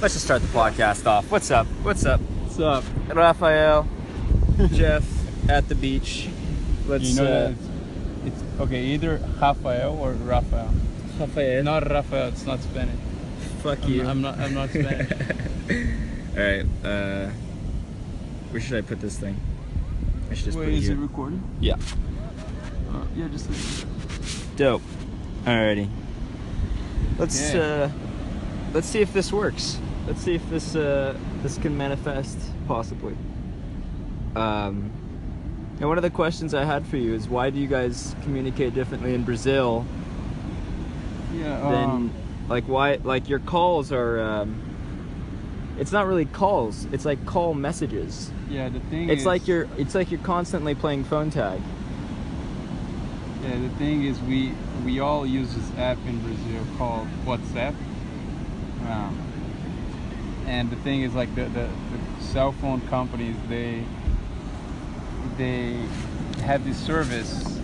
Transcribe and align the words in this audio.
Let's 0.00 0.14
just 0.14 0.24
start 0.26 0.42
the 0.42 0.48
podcast 0.48 1.06
off. 1.06 1.30
What's 1.30 1.50
up? 1.50 1.66
What's 1.82 2.06
up? 2.06 2.20
What's 2.20 2.60
up? 2.60 2.84
Raphael, 3.12 3.86
Jeff 4.72 5.04
at 5.50 5.68
the 5.68 5.74
beach. 5.74 6.28
Let's 6.86 7.04
you 7.04 7.16
know 7.22 7.24
uh, 7.46 7.54
it's, 8.24 8.34
it's 8.40 8.60
okay 8.60 8.84
either 8.86 9.16
Rafael 9.40 9.98
or 9.98 10.12
Rafael. 10.12 10.72
Rafael. 11.18 11.64
Not 11.64 11.90
Rafael. 11.90 12.28
It's 12.28 12.46
not 12.46 12.60
Spanish. 12.60 12.94
fuck 13.62 13.82
I'm, 13.82 13.90
you. 13.90 14.06
I'm 14.06 14.22
not. 14.22 14.38
I'm 14.38 14.54
not 14.54 14.70
Spanish. 14.70 15.10
All 16.36 16.44
right. 16.44 16.66
Uh, 16.84 17.30
where 18.50 18.60
should 18.60 18.78
I 18.78 18.82
put 18.82 19.00
this 19.00 19.18
thing? 19.18 19.36
I 20.30 20.34
should 20.34 20.44
just 20.46 20.58
Wait, 20.58 20.66
put 20.66 20.74
it 20.74 20.78
is 20.78 20.86
here. 20.86 20.96
it 20.96 21.00
recording? 21.00 21.42
yeah. 21.60 21.74
Uh, 21.74 23.04
yeah, 23.16 23.26
just. 23.28 23.50
leave 23.50 23.86
Dope. 24.56 24.82
Alrighty. 25.44 25.88
Let's 27.18 27.52
Yeah. 27.52 27.60
uh, 27.60 27.90
let's 28.72 28.86
see 28.86 29.00
if 29.00 29.12
this 29.12 29.32
works. 29.32 29.78
Let's 30.08 30.22
see 30.22 30.34
if 30.34 30.48
this 30.48 30.74
uh, 30.74 31.14
this 31.42 31.58
can 31.58 31.76
manifest 31.76 32.38
possibly. 32.66 33.14
Um, 34.34 34.90
and 35.78 35.86
one 35.86 35.98
of 35.98 36.02
the 36.02 36.08
questions 36.08 36.54
I 36.54 36.64
had 36.64 36.86
for 36.86 36.96
you 36.96 37.12
is 37.12 37.28
why 37.28 37.50
do 37.50 37.60
you 37.60 37.66
guys 37.66 38.16
communicate 38.22 38.74
differently 38.74 39.12
in 39.12 39.22
Brazil. 39.22 39.84
Yeah. 41.34 41.60
than 41.60 41.90
Um, 41.90 42.12
like 42.48 42.64
why 42.64 42.94
like 43.04 43.28
your 43.28 43.40
calls 43.40 43.92
are 43.92 44.18
um, 44.18 44.58
it's 45.78 45.92
not 45.92 46.06
really 46.06 46.24
calls 46.24 46.86
it's 46.86 47.04
like 47.04 47.24
call 47.26 47.52
messages 47.52 48.30
yeah. 48.48 48.70
The 48.70 48.80
thing. 48.80 49.10
it's 49.10 49.20
is, 49.20 49.26
like 49.26 49.46
you're 49.46 49.68
it's 49.76 49.94
like 49.94 50.10
you're 50.10 50.22
constantly 50.22 50.74
playing 50.74 51.04
phone 51.04 51.30
tag 51.30 51.60
Yeah. 53.42 53.58
The 53.60 53.68
thing 53.76 54.04
is, 54.04 54.18
we 54.22 54.54
we 54.86 55.00
all 55.00 55.26
use 55.26 55.54
this 55.54 55.70
app 55.76 55.98
in 56.06 56.18
Brazil 56.20 56.64
called 56.78 57.08
WhatsApp. 57.26 57.74
Um, 58.88 59.27
and 60.48 60.70
the 60.70 60.76
thing 60.76 61.02
is, 61.02 61.14
like 61.14 61.32
the, 61.34 61.44
the, 61.44 61.68
the 61.68 62.24
cell 62.24 62.52
phone 62.52 62.80
companies, 62.88 63.36
they 63.48 63.84
they 65.36 65.72
have 66.42 66.64
this 66.64 66.78
service, 66.78 67.60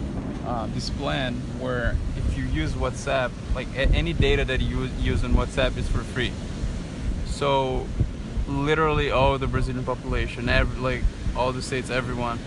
uh, 0.47 0.69
this 0.75 0.91
plan 0.91 1.35
where 1.59 1.97
if 2.17 2.37
you 2.37 2.45
use 2.45 2.73
WhatsApp, 2.73 3.31
like 3.55 3.67
any 3.75 4.13
data 4.13 4.45
that 4.45 4.61
you 4.61 4.83
use, 4.83 4.93
use 5.01 5.25
on 5.25 5.33
WhatsApp 5.33 5.77
is 5.79 5.89
for 5.89 5.99
free. 5.99 6.33
So 7.25 7.87
literally 8.47 9.11
all 9.11 9.39
the 9.39 9.47
Brazilian 9.47 9.85
population, 9.85 10.49
every, 10.49 10.81
like 10.81 11.03
all 11.35 11.53
the 11.53 11.63
states, 11.63 11.89
everyone 11.91 12.39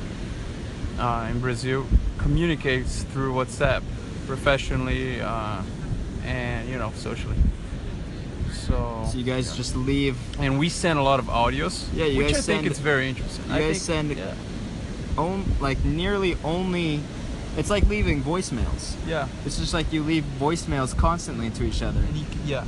uh, 1.00 1.28
in 1.32 1.40
Brazil 1.40 1.88
communicates 2.20 3.04
through 3.04 3.34
WhatsApp 3.34 3.82
professionally 4.28 5.20
uh, 5.20 5.62
and 6.26 6.70
you 6.70 6.78
know 6.78 6.92
socially. 6.96 7.38
So, 8.68 9.08
so 9.12 9.18
you 9.18 9.24
guys 9.24 9.56
just 9.56 9.76
leave 9.76 10.18
and 10.40 10.60
we 10.60 10.70
send 10.70 11.00
a 11.00 11.04
lot 11.04 11.20
of 11.20 11.26
audios. 11.28 11.88
Yeah, 11.94 12.06
you 12.06 12.14
guys. 12.14 12.18
which 12.18 12.34
guys 12.34 12.50
I 12.50 12.54
think 12.54 12.68
it's 12.68 12.80
very 12.80 13.08
interesting. 13.10 13.46
you 13.48 13.54
I 13.56 13.60
guys 13.60 13.86
think- 13.88 14.10
send- 14.10 14.18
yeah, 14.18 14.34
on, 15.18 15.46
like 15.60 15.84
nearly 15.86 16.36
only 16.44 17.00
it's 17.58 17.72
like 17.72 17.88
leaving 17.88 18.22
voicemails 18.22 18.94
yeah. 19.08 19.28
it's 19.44 19.58
just 19.58 19.74
like 19.74 19.92
you 19.92 20.04
leave 20.04 20.24
voicemails 20.40 20.96
constantly 20.96 21.50
to 21.50 21.64
each 21.64 21.82
other 21.82 22.00
And 22.02 22.16
you, 22.16 22.26
yeah, 22.46 22.64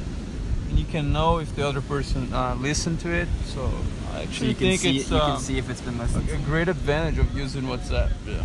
and 0.70 0.80
you 0.80 0.86
can 0.86 1.14
know 1.14 1.38
if 1.38 1.55
the 1.55 1.67
other 1.67 1.81
person 1.81 2.33
uh, 2.33 2.55
listened 2.55 3.00
to 3.02 3.09
it. 3.11 3.27
So 3.45 3.70
I 4.14 4.16
so 4.16 4.22
actually 4.23 4.47
you 4.50 4.55
can 4.55 4.67
think 4.70 4.81
see 4.81 4.97
it's 4.97 5.11
you 5.11 5.17
um, 5.17 5.31
can 5.33 5.39
see 5.42 5.58
if 5.59 5.70
it's 5.70 5.81
been 5.81 5.97
listened 6.00 6.23
It's 6.30 6.33
a 6.42 6.45
great 6.45 6.67
advantage 6.70 7.20
of 7.20 7.38
using 7.38 7.64
WhatsApp. 7.64 8.09
Yeah. 8.25 8.42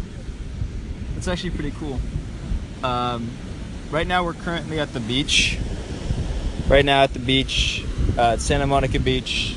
it's 1.16 1.28
actually 1.28 1.50
pretty 1.50 1.72
cool 1.80 1.98
um, 2.82 3.30
right 3.90 4.06
now 4.06 4.22
we're 4.24 4.34
currently 4.34 4.78
at 4.80 4.92
the 4.92 5.00
beach 5.00 5.58
right 6.68 6.84
now 6.84 7.02
at 7.02 7.12
the 7.12 7.18
beach 7.18 7.84
uh, 8.16 8.36
santa 8.36 8.66
monica 8.66 8.98
beach 8.98 9.56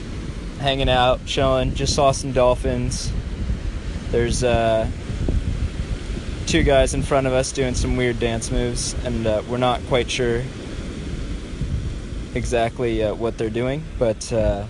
hanging 0.60 0.90
out 0.90 1.26
chilling. 1.26 1.76
Just 1.76 1.94
saw 1.94 2.12
some 2.12 2.32
dolphins. 2.32 3.12
There's 4.10 4.44
uh, 4.44 4.90
two 6.46 6.64
guys 6.64 6.94
in 6.94 7.04
front 7.04 7.28
of 7.28 7.34
us 7.34 7.52
doing 7.52 7.76
some 7.76 7.98
weird 7.98 8.20
dance 8.20 8.52
moves 8.52 8.96
and 9.04 9.28
uh, 9.28 9.44
we're 9.50 9.58
not 9.58 9.82
quite 9.88 10.10
sure 10.10 10.44
exactly 12.34 13.04
uh, 13.04 13.14
what 13.14 13.38
they're 13.38 13.50
doing 13.50 13.84
but 13.98 14.32
uh, 14.32 14.66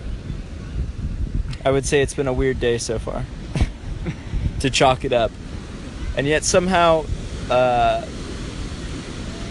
i 1.64 1.70
would 1.70 1.84
say 1.84 2.00
it's 2.00 2.14
been 2.14 2.26
a 2.26 2.32
weird 2.32 2.58
day 2.58 2.78
so 2.78 2.98
far 2.98 3.24
to 4.60 4.70
chalk 4.70 5.04
it 5.04 5.12
up. 5.12 5.30
And 6.16 6.26
yet 6.26 6.44
somehow 6.44 7.04
uh, 7.48 8.04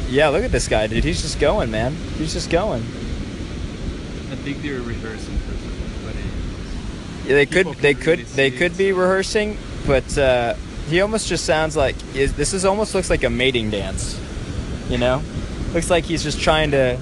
yeah 0.08 0.30
look 0.30 0.44
at 0.44 0.52
this 0.52 0.68
guy 0.68 0.88
dude. 0.88 1.04
He's 1.04 1.22
just 1.22 1.40
going 1.40 1.72
man. 1.72 1.94
He's 2.18 2.34
just 2.34 2.50
going. 2.50 2.82
I 2.82 4.36
think 4.36 4.62
they're 4.62 4.82
rehearsing 4.82 5.38
for 5.38 5.54
something, 5.58 6.06
but 6.06 7.28
Yeah, 7.30 7.36
they 7.36 7.46
could 7.46 7.68
they 7.78 7.94
could 7.94 8.20
really 8.20 8.24
they 8.24 8.52
could 8.52 8.78
be 8.78 8.92
rehearsing 8.92 9.58
but 9.86 10.18
uh, 10.18 10.54
he 10.90 11.02
almost 11.02 11.28
just 11.28 11.46
sounds 11.46 11.78
like 11.78 11.96
is 12.16 12.34
this 12.34 12.54
is 12.54 12.66
almost 12.66 12.94
looks 12.96 13.10
like 13.10 13.24
a 13.24 13.30
mating 13.30 13.70
dance 13.70 14.20
you 14.90 14.98
know? 14.98 15.22
Looks 15.74 15.90
like 15.90 16.06
he's 16.06 16.24
just 16.24 16.40
trying 16.40 16.72
to 16.72 16.98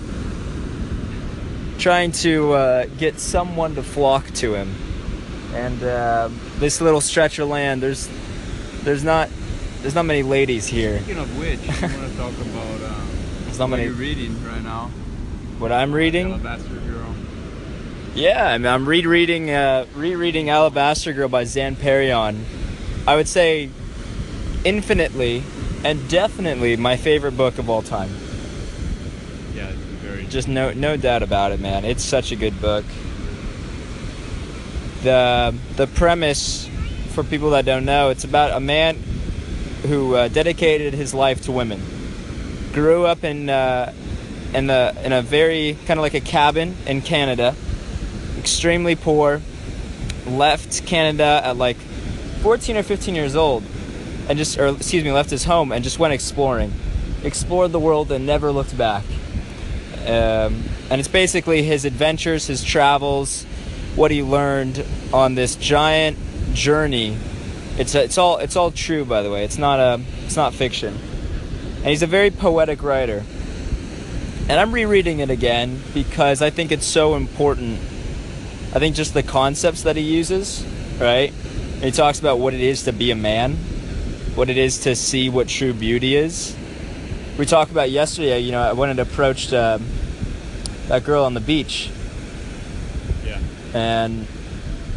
trying 1.78 2.12
to 2.12 2.54
uh, 2.54 2.86
get 2.98 3.20
someone 3.20 3.76
to 3.76 3.84
flock 3.84 4.26
to 4.32 4.56
him. 4.56 4.74
And 5.54 5.84
uh, 5.84 6.30
this 6.58 6.82
little 6.82 7.02
stretch 7.02 7.40
of 7.40 7.48
land 7.48 7.82
there's 7.82 8.10
there's 8.84 9.04
not 9.04 9.30
there's 9.86 9.94
not 9.94 10.06
many 10.08 10.24
ladies 10.24 10.66
here 10.66 10.98
Speaking 10.98 11.22
of 11.22 11.38
which, 11.38 11.60
I 11.60 11.96
want 11.96 12.12
to 12.12 12.18
talk 12.18 12.34
about 12.34 12.90
um, 12.90 13.08
there's 13.44 13.60
not 13.60 13.70
what 13.70 13.78
many 13.78 13.84
you're 13.84 13.94
reading 13.94 14.44
right 14.44 14.64
now. 14.64 14.88
what 15.60 15.72
i'm 15.72 15.94
reading 15.94 16.32
Alabaster 16.32 16.70
Girl. 16.70 17.14
Yeah, 18.16 18.48
I 18.48 18.58
mean, 18.58 18.66
I'm 18.66 18.88
rereading 18.90 19.52
uh, 19.52 19.86
rereading 19.94 20.50
Alabaster 20.50 21.14
Girl 21.14 21.30
by 21.30 21.44
Zan 21.44 21.76
Perrion. 21.76 22.46
I 23.06 23.16
would 23.16 23.28
say 23.28 23.70
infinitely 24.64 25.44
and 25.84 26.10
definitely 26.10 26.78
my 26.78 26.96
favorite 26.98 27.38
book 27.38 27.60
of 27.60 27.70
all 27.70 27.84
time. 27.84 28.10
Yeah, 29.54 29.68
it's 29.68 29.78
very. 30.02 30.26
Just 30.26 30.48
no 30.48 30.74
no 30.74 30.98
doubt 30.98 31.22
about 31.22 31.52
it, 31.52 31.60
man. 31.60 31.86
It's 31.86 32.04
such 32.04 32.32
a 32.32 32.36
good 32.36 32.60
book. 32.60 32.86
The 35.04 35.54
the 35.76 35.86
premise 35.86 36.68
for 37.10 37.24
people 37.24 37.52
that 37.52 37.66
don't 37.66 37.86
know, 37.86 38.10
it's 38.10 38.24
about 38.24 38.52
a 38.56 38.60
man 38.60 38.98
who 39.86 40.16
uh, 40.16 40.28
dedicated 40.28 40.94
his 40.94 41.14
life 41.14 41.42
to 41.42 41.52
women. 41.52 41.82
Grew 42.74 43.06
up 43.06 43.24
in 43.24 43.50
uh, 43.50 43.94
in 44.54 44.68
the 44.68 44.96
in 45.04 45.14
a 45.14 45.22
very 45.22 45.78
kind 45.86 46.00
of 46.00 46.02
like 46.02 46.14
a 46.14 46.22
cabin 46.22 46.76
in 46.86 47.02
Canada, 47.02 47.56
extremely 48.38 48.96
poor. 48.96 49.42
Left 50.28 50.86
Canada 50.88 51.42
at 51.44 51.56
like 51.56 51.78
14 52.42 52.78
or 52.78 52.84
15 52.84 53.16
years 53.16 53.36
old, 53.36 53.64
and 54.28 54.38
just 54.38 54.58
or 54.58 54.68
excuse 54.68 55.04
me, 55.04 55.12
left 55.12 55.30
his 55.30 55.44
home 55.44 55.72
and 55.72 55.84
just 55.84 56.00
went 56.00 56.14
exploring, 56.14 56.74
explored 57.24 57.72
the 57.72 57.80
world 57.80 58.12
and 58.12 58.26
never 58.26 58.52
looked 58.52 58.78
back. 58.78 59.04
Um, 60.06 60.64
and 60.90 61.00
it's 61.00 61.08
basically 61.08 61.64
his 61.64 61.86
adventures, 61.86 62.48
his 62.48 62.64
travels, 62.64 63.44
what 63.96 64.12
he 64.12 64.22
learned 64.22 64.86
on 65.14 65.36
this 65.36 65.56
giant 65.56 66.18
journey. 66.54 67.18
It's 67.78 67.94
it's 67.96 68.18
all 68.18 68.38
it's 68.38 68.56
all 68.56 68.72
true, 68.72 69.04
by 69.06 69.22
the 69.22 69.30
way. 69.32 69.44
It's 69.44 69.58
not 69.58 69.80
a 69.80 70.02
it's 70.26 70.36
not 70.36 70.54
fiction. 70.54 70.98
And 71.78 71.86
he's 71.88 72.02
a 72.04 72.08
very 72.08 72.32
poetic 72.32 72.82
writer. 72.82 73.24
And 74.48 74.60
I'm 74.60 74.72
rereading 74.72 75.20
it 75.20 75.30
again 75.30 75.82
because 75.94 76.42
I 76.42 76.50
think 76.50 76.72
it's 76.72 76.86
so 76.86 77.16
important. 77.16 77.80
I 78.74 78.80
think 78.80 78.96
just 78.96 79.14
the 79.14 79.24
concepts 79.24 79.84
that 79.84 79.96
he 79.96 80.04
uses, 80.04 80.64
right? 81.00 81.34
And 81.76 81.84
he 81.84 81.92
talks 81.92 82.20
about 82.20 82.40
what 82.40 82.54
it 82.54 82.62
is 82.62 82.84
to 82.84 82.94
be 82.94 83.12
a 83.12 83.16
man, 83.16 83.54
what 84.36 84.50
it 84.50 84.58
is 84.58 84.80
to 84.82 84.96
see 84.96 85.30
what 85.30 85.48
true 85.48 85.74
beauty 85.74 86.16
is. 86.16 86.56
We 87.38 87.46
talked 87.46 87.72
about 87.72 87.90
yesterday, 87.90 88.40
you 88.40 88.52
know, 88.52 88.62
I 88.62 88.74
went 88.74 88.92
and 88.92 89.00
approached 89.00 89.52
um, 89.52 89.86
that 90.88 91.04
girl 91.04 91.24
on 91.26 91.34
the 91.34 91.42
beach 91.42 91.90
Yeah. 93.26 93.40
and 93.74 94.28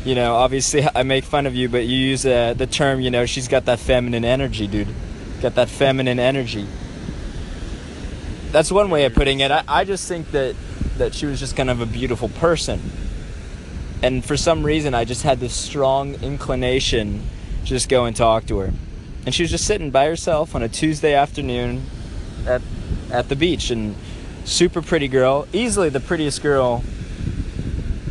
you 0.08 0.14
know 0.14 0.34
obviously 0.36 0.86
i 0.94 1.02
make 1.02 1.22
fun 1.22 1.46
of 1.46 1.54
you 1.54 1.68
but 1.68 1.84
you 1.86 1.96
use 1.96 2.24
uh, 2.24 2.54
the 2.54 2.66
term 2.66 3.00
you 3.00 3.10
know 3.10 3.26
she's 3.26 3.46
got 3.46 3.66
that 3.66 3.78
feminine 3.78 4.24
energy 4.24 4.66
dude. 4.66 4.88
Got 5.40 5.54
that 5.54 5.68
feminine 5.68 6.18
energy. 6.18 6.66
That's 8.50 8.72
one 8.72 8.90
way 8.90 9.04
of 9.04 9.14
putting 9.14 9.38
it. 9.38 9.52
I, 9.52 9.62
I 9.68 9.84
just 9.84 10.08
think 10.08 10.32
that 10.32 10.56
that 10.96 11.14
she 11.14 11.26
was 11.26 11.38
just 11.38 11.54
kind 11.54 11.70
of 11.70 11.80
a 11.80 11.86
beautiful 11.86 12.28
person. 12.28 12.80
And 14.02 14.24
for 14.24 14.36
some 14.36 14.64
reason 14.64 14.94
i 14.94 15.04
just 15.04 15.22
had 15.22 15.38
this 15.38 15.54
strong 15.54 16.14
inclination 16.22 17.22
to 17.62 17.66
just 17.66 17.88
go 17.88 18.06
and 18.06 18.16
talk 18.16 18.46
to 18.46 18.58
her. 18.58 18.72
And 19.26 19.34
she 19.34 19.42
was 19.42 19.50
just 19.50 19.66
sitting 19.66 19.90
by 19.90 20.06
herself 20.06 20.54
on 20.54 20.62
a 20.62 20.68
tuesday 20.68 21.14
afternoon 21.14 21.84
at 22.46 22.62
at 23.12 23.28
the 23.28 23.36
beach. 23.36 23.70
And 23.70 23.94
super 24.44 24.80
pretty 24.80 25.08
girl. 25.08 25.46
Easily 25.52 25.90
the 25.90 26.00
prettiest 26.00 26.42
girl 26.42 26.82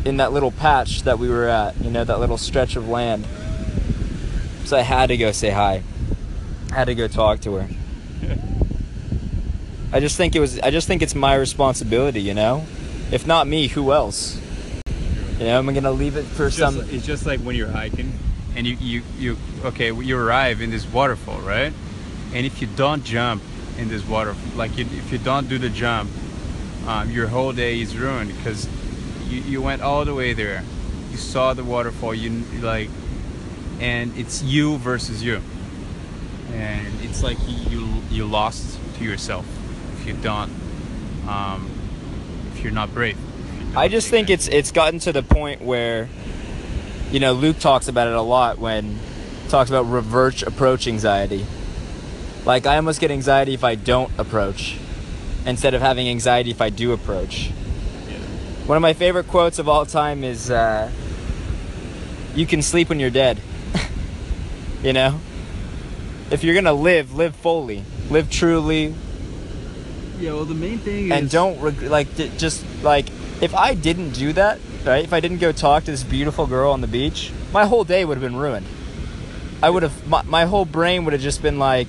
in 0.04 0.18
that 0.18 0.32
little 0.32 0.50
patch 0.50 1.02
that 1.02 1.18
we 1.18 1.28
were 1.28 1.46
at, 1.48 1.76
you 1.80 1.90
know, 1.90 2.04
that 2.04 2.20
little 2.20 2.38
stretch 2.38 2.76
of 2.76 2.88
land. 2.88 3.26
So 4.64 4.76
I 4.76 4.82
had 4.82 5.06
to 5.08 5.16
go 5.16 5.32
say 5.32 5.50
hi. 5.50 5.82
I 6.70 6.74
had 6.74 6.84
to 6.86 6.94
go 6.94 7.08
talk 7.08 7.40
to 7.40 7.54
her. 7.54 7.68
I 9.92 10.00
just 10.00 10.16
think 10.16 10.36
it 10.36 10.40
was 10.40 10.58
I 10.60 10.70
just 10.70 10.86
think 10.86 11.00
it's 11.02 11.14
my 11.14 11.34
responsibility, 11.34 12.20
you 12.20 12.34
know? 12.34 12.66
If 13.10 13.26
not 13.26 13.46
me, 13.46 13.68
who 13.68 13.92
else? 13.92 14.38
You 15.38 15.44
know, 15.46 15.58
am 15.58 15.68
I 15.68 15.72
gonna 15.72 15.90
leave 15.92 16.16
it 16.16 16.24
for 16.24 16.48
It's 16.48 16.56
some? 16.56 16.74
just, 16.76 16.92
it's 16.92 17.06
just 17.06 17.26
like 17.26 17.40
when 17.40 17.56
you're 17.56 17.68
hiking 17.68 18.12
and 18.54 18.66
you, 18.66 18.76
you, 18.80 19.02
you 19.18 19.36
okay 19.64 19.92
you 19.92 20.18
arrive 20.18 20.60
in 20.60 20.70
this 20.70 20.84
waterfall 20.86 21.38
right 21.40 21.72
and 22.34 22.44
if 22.46 22.60
you 22.60 22.66
don't 22.76 23.04
jump 23.04 23.42
in 23.78 23.88
this 23.88 24.04
water 24.06 24.34
like 24.56 24.76
you, 24.76 24.84
if 24.84 25.12
you 25.12 25.18
don't 25.18 25.48
do 25.48 25.58
the 25.58 25.68
jump 25.70 26.10
um, 26.86 27.10
your 27.10 27.28
whole 27.28 27.52
day 27.52 27.80
is 27.80 27.96
ruined 27.96 28.34
because 28.36 28.68
you, 29.28 29.40
you 29.42 29.62
went 29.62 29.82
all 29.82 30.04
the 30.04 30.14
way 30.14 30.32
there 30.32 30.62
you 31.10 31.16
saw 31.16 31.54
the 31.54 31.64
waterfall 31.64 32.14
you 32.14 32.44
like 32.60 32.90
and 33.80 34.16
it's 34.16 34.42
you 34.42 34.76
versus 34.78 35.22
you 35.22 35.40
and 36.52 36.86
it's 37.02 37.22
like 37.22 37.38
you 37.68 38.02
you, 38.10 38.24
lost 38.24 38.78
to 38.96 39.04
yourself 39.04 39.46
if 40.00 40.06
you 40.06 40.14
don't 40.14 40.50
um, 41.28 41.70
if 42.52 42.62
you're 42.62 42.72
not 42.72 42.92
brave 42.92 43.16
I 43.76 43.88
just 43.88 44.08
think 44.08 44.30
it's 44.30 44.48
it's 44.48 44.72
gotten 44.72 44.98
to 45.00 45.12
the 45.12 45.22
point 45.22 45.62
where, 45.62 46.08
you 47.12 47.20
know, 47.20 47.32
Luke 47.32 47.58
talks 47.58 47.86
about 47.86 48.08
it 48.08 48.14
a 48.14 48.22
lot 48.22 48.58
when 48.58 48.98
talks 49.48 49.70
about 49.70 49.82
reverse 49.82 50.42
approach 50.42 50.88
anxiety. 50.88 51.46
Like 52.44 52.66
I 52.66 52.76
almost 52.76 53.00
get 53.00 53.10
anxiety 53.10 53.54
if 53.54 53.64
I 53.64 53.74
don't 53.74 54.10
approach, 54.18 54.78
instead 55.46 55.74
of 55.74 55.82
having 55.82 56.08
anxiety 56.08 56.50
if 56.50 56.60
I 56.60 56.70
do 56.70 56.92
approach. 56.92 57.52
One 58.68 58.76
of 58.76 58.82
my 58.82 58.92
favorite 58.92 59.28
quotes 59.28 59.58
of 59.58 59.66
all 59.66 59.86
time 59.86 60.22
is, 60.22 60.50
uh, 60.50 60.90
"You 62.34 62.44
can 62.44 62.60
sleep 62.60 62.90
when 62.90 63.00
you're 63.00 63.08
dead." 63.08 63.40
you 64.82 64.92
know, 64.92 65.18
if 66.30 66.44
you're 66.44 66.54
gonna 66.54 66.74
live, 66.74 67.14
live 67.14 67.34
fully, 67.36 67.82
live 68.10 68.30
truly, 68.30 68.94
yeah 70.20 70.32
well 70.32 70.44
the 70.44 70.54
main 70.54 70.78
thing 70.80 71.06
is 71.06 71.12
and 71.12 71.24
is 71.26 71.32
don't 71.32 71.58
reg- 71.60 71.80
like 71.82 72.14
d- 72.16 72.30
just 72.36 72.62
like 72.82 73.06
if 73.40 73.54
I 73.54 73.72
didn't 73.74 74.10
do 74.10 74.34
that, 74.34 74.58
right? 74.84 75.02
If 75.02 75.14
I 75.14 75.20
didn't 75.20 75.38
go 75.38 75.50
talk 75.50 75.84
to 75.84 75.90
this 75.90 76.02
beautiful 76.02 76.46
girl 76.46 76.70
on 76.72 76.82
the 76.82 76.88
beach, 76.88 77.32
my 77.54 77.64
whole 77.64 77.84
day 77.84 78.04
would 78.04 78.18
have 78.18 78.22
been 78.22 78.36
ruined. 78.36 78.66
I 79.62 79.70
would 79.70 79.82
have 79.82 80.06
my, 80.06 80.22
my 80.24 80.44
whole 80.44 80.66
brain 80.66 81.04
would 81.06 81.12
have 81.14 81.22
just 81.22 81.40
been 81.40 81.58
like, 81.58 81.88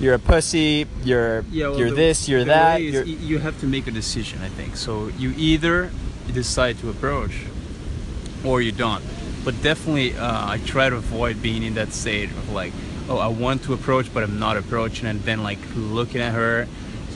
"You're 0.00 0.14
a 0.14 0.18
pussy. 0.18 0.86
You're 1.04 1.44
Yeah, 1.50 1.68
well, 1.68 1.78
you're 1.80 1.90
the- 1.90 1.96
this. 1.96 2.28
You're 2.30 2.44
that. 2.44 2.80
You're, 2.80 3.04
you 3.04 3.40
have 3.40 3.60
to 3.60 3.66
make 3.66 3.86
a 3.86 3.90
decision, 3.92 4.40
I 4.42 4.48
think. 4.48 4.76
So 4.78 5.08
you 5.18 5.34
either 5.36 5.90
decide 6.32 6.78
to 6.78 6.90
approach, 6.90 7.32
or 8.44 8.60
you 8.62 8.72
don't. 8.72 9.02
But 9.44 9.60
definitely, 9.62 10.16
uh, 10.16 10.48
I 10.50 10.58
try 10.64 10.88
to 10.88 10.96
avoid 10.96 11.42
being 11.42 11.62
in 11.62 11.74
that 11.74 11.92
state 11.92 12.30
of 12.30 12.50
like, 12.52 12.72
oh, 13.08 13.18
I 13.18 13.28
want 13.28 13.62
to 13.64 13.74
approach, 13.74 14.12
but 14.12 14.22
I'm 14.22 14.38
not 14.38 14.56
approaching, 14.56 15.06
and 15.06 15.20
then 15.22 15.42
like 15.42 15.58
looking 15.76 16.20
at 16.20 16.32
her. 16.32 16.66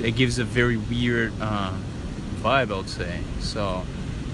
It 0.02 0.14
gives 0.14 0.38
a 0.38 0.44
very 0.44 0.76
weird 0.76 1.32
uh, 1.40 1.72
vibe, 2.37 2.72
I 2.72 2.76
would 2.76 2.88
say. 2.88 3.20
So, 3.40 3.84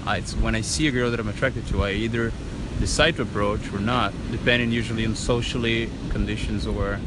I, 0.05 0.17
it's 0.17 0.35
when 0.35 0.53
I 0.53 0.61
see 0.61 0.87
a 0.87 0.91
girl 0.91 1.09
that 1.09 1.19
I'm 1.19 1.27
attracted 1.29 1.65
to, 1.67 1.83
I 1.83 1.91
either 1.93 2.31
decide 2.79 3.15
to 3.15 3.23
approach 3.23 3.71
or 3.73 3.79
not, 3.79 4.13
depending 4.31 4.71
usually 4.71 5.05
on 5.07 5.15
socially 5.15 5.89
conditions 6.09 6.67
or, 6.67 6.99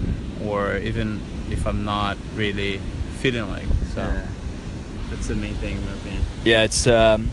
or 0.44 0.76
even 0.78 1.20
if 1.50 1.66
I'm 1.66 1.84
not 1.84 2.16
really 2.34 2.78
feeling 3.20 3.48
like. 3.50 3.66
So, 3.94 4.00
Yeah. 4.00 4.26
that's 5.10 5.28
the 5.28 5.36
main 5.36 5.54
thing 5.56 5.76
in 5.76 5.84
my 5.86 5.92
opinion. 5.92 6.22
yeah, 6.44 6.64
it's 6.64 6.86
um, 6.88 7.30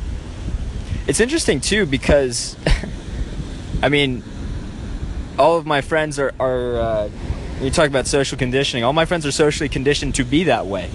it's 1.08 1.20
interesting 1.20 1.62
too 1.62 1.86
because, 1.86 2.56
I 3.82 3.90
mean, 3.90 4.24
all 5.38 5.58
of 5.58 5.66
my 5.66 5.82
friends 5.82 6.20
are 6.20 6.34
are. 6.40 6.78
Uh, 6.78 7.10
you 7.62 7.72
talk 7.72 7.88
about 7.88 8.06
social 8.06 8.38
conditioning. 8.38 8.84
All 8.84 8.94
my 8.94 9.06
friends 9.06 9.26
are 9.26 9.32
socially 9.32 9.70
conditioned 9.70 10.16
to 10.16 10.26
be 10.26 10.44
that 10.46 10.66
way. 10.66 10.90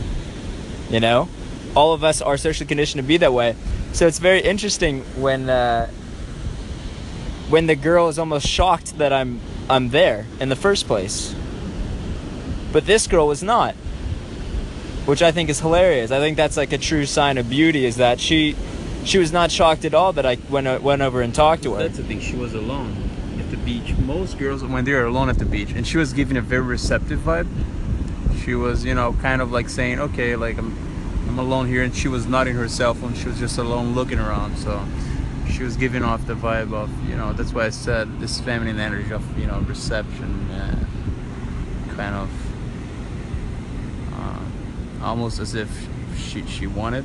You 0.91 1.01
know, 1.01 1.29
all 1.75 1.95
of 1.95 2.05
us 2.05 2.21
are 2.21 2.37
socially 2.37 2.67
conditioned 2.67 3.03
to 3.03 3.07
be 3.07 3.17
that 3.19 3.33
way. 3.33 3.57
So 3.93 4.07
it's 4.07 4.19
very 4.19 4.41
interesting 4.41 5.03
when 5.21 5.49
uh, 5.49 5.89
when 7.49 7.67
the 7.67 7.77
girl 7.77 8.09
is 8.09 8.19
almost 8.19 8.47
shocked 8.47 8.99
that 8.99 9.13
I'm 9.13 9.41
I'm 9.69 9.89
there 9.91 10.27
in 10.39 10.49
the 10.49 10.57
first 10.57 10.87
place. 10.87 11.35
But 12.73 12.87
this 12.87 13.07
girl 13.07 13.27
was 13.27 13.43
not, 13.43 13.75
which 15.07 15.23
I 15.23 15.33
think 15.33 15.49
is 15.49 15.61
hilarious. 15.61 16.11
I 16.11 16.19
think 16.19 16.37
that's 16.37 16.57
like 16.57 16.73
a 16.73 16.79
true 16.79 17.07
sign 17.07 17.39
of 17.39 17.49
beauty 17.49 17.85
is 17.85 17.97
that 17.97 18.21
she 18.21 18.55
she 19.05 19.19
was 19.19 19.33
not 19.33 19.51
shocked 19.51 19.85
at 19.85 19.95
all 19.95 20.13
that 20.15 20.27
I 20.27 20.37
went 20.49 20.83
went 20.83 21.03
over 21.03 21.23
and 21.23 21.35
talked 21.35 21.63
to 21.65 21.75
her. 21.75 21.83
That's 21.83 21.97
the 21.97 22.05
thing. 22.05 22.21
She 22.21 22.37
was 22.37 22.55
alone 22.55 23.11
at 23.39 23.51
the 23.51 23.57
beach. 23.57 23.97
Most 23.99 24.39
girls, 24.39 24.63
when 24.63 24.85
they're 24.85 25.07
alone 25.07 25.29
at 25.29 25.39
the 25.39 25.45
beach, 25.45 25.73
and 25.73 25.87
she 25.87 25.99
was 25.99 26.13
giving 26.13 26.37
a 26.37 26.41
very 26.41 26.63
receptive 26.63 27.21
vibe. 27.21 27.49
She 28.45 28.55
was, 28.55 28.85
you 28.85 28.95
know, 28.95 29.13
kind 29.15 29.43
of 29.43 29.53
like 29.53 29.69
saying, 29.69 30.01
"Okay, 30.01 30.37
like 30.37 30.59
I'm, 30.59 30.77
I'm 31.29 31.39
alone 31.39 31.67
here," 31.67 31.83
and 31.83 31.95
she 31.95 32.09
was 32.09 32.27
nodding 32.27 32.55
her 32.57 32.69
cell 32.69 32.95
phone. 32.95 33.15
She 33.15 33.29
was 33.29 33.39
just 33.39 33.59
alone, 33.59 33.95
looking 33.95 34.19
around. 34.19 34.57
So 34.57 34.83
she 35.51 35.63
was 35.63 35.77
giving 35.77 36.03
off 36.03 36.27
the 36.27 36.35
vibe 36.35 36.73
of, 36.73 36.91
you 37.09 37.17
know, 37.17 37.33
that's 37.33 37.53
why 37.53 37.67
I 37.67 37.71
said 37.71 38.21
this 38.21 38.41
feminine 38.41 38.79
energy 38.79 39.13
of, 39.13 39.39
you 39.39 39.47
know, 39.47 39.59
reception, 39.61 40.51
uh, 40.51 40.85
kind 41.97 42.15
of, 42.15 42.31
uh, 44.15 45.05
almost 45.05 45.39
as 45.39 45.55
if 45.55 45.89
she 46.17 46.47
she 46.47 46.67
wanted 46.67 47.05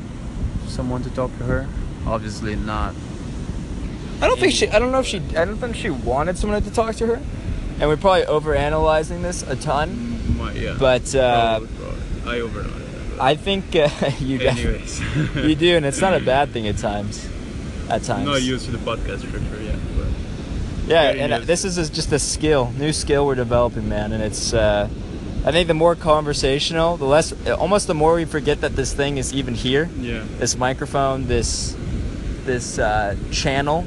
someone 0.68 1.04
to 1.04 1.10
talk 1.10 1.36
to 1.38 1.44
her. 1.46 1.68
Obviously 2.06 2.56
not 2.56 2.94
I 4.22 4.28
don't 4.28 4.40
think 4.40 4.54
she. 4.54 4.70
I 4.70 4.80
don't 4.80 4.92
know 4.92 5.00
if 5.00 5.08
she. 5.08 5.18
I 5.36 5.46
don't 5.46 5.58
think 5.58 5.76
she 5.76 5.90
wanted 5.90 6.38
someone 6.38 6.62
to 6.64 6.72
talk 6.72 6.96
to 6.96 7.08
her, 7.08 7.22
and 7.80 7.90
we're 7.90 7.98
probably 7.98 8.24
overanalyzing 8.24 9.22
this 9.22 9.44
a 9.44 9.56
ton. 9.56 10.38
My, 10.38 10.54
yeah. 10.54 10.78
But 10.80 11.14
uh. 11.14 11.62
I 12.26 12.38
it. 12.38 12.72
I 13.20 13.36
think 13.36 13.76
uh, 13.76 13.90
you 14.20 14.40
Anyways. 14.40 15.00
you 15.36 15.56
do, 15.56 15.76
and 15.76 15.86
it's 15.86 16.02
not 16.02 16.14
a 16.14 16.20
bad 16.20 16.50
thing 16.50 16.68
at 16.68 16.78
times. 16.78 17.30
At 17.90 18.04
times, 18.04 18.26
Not 18.26 18.42
used 18.42 18.66
to 18.66 18.72
the 18.72 18.80
podcast 18.80 19.20
structure 19.20 19.62
yet, 19.62 19.78
but 19.96 20.08
yeah, 20.88 21.12
and 21.12 21.34
uh, 21.34 21.40
this 21.40 21.64
is 21.64 21.90
just 21.92 22.12
a 22.12 22.18
skill, 22.18 22.72
new 22.78 22.92
skill 22.94 23.28
we're 23.28 23.36
developing, 23.36 23.88
man. 23.90 24.12
And 24.12 24.24
it's. 24.24 24.54
Uh, 24.54 24.90
I 25.46 25.52
think 25.52 25.68
the 25.68 25.76
more 25.76 25.96
conversational, 25.96 26.98
the 26.98 27.06
less. 27.06 27.32
Almost 27.48 27.86
the 27.88 27.94
more 27.94 28.16
we 28.16 28.26
forget 28.26 28.62
that 28.62 28.76
this 28.76 28.94
thing 28.94 29.18
is 29.18 29.34
even 29.34 29.54
here. 29.54 29.90
yeah. 30.00 30.26
This 30.40 30.58
microphone, 30.58 31.28
this 31.28 31.78
this 32.46 32.80
uh, 32.80 33.16
channel. 33.32 33.86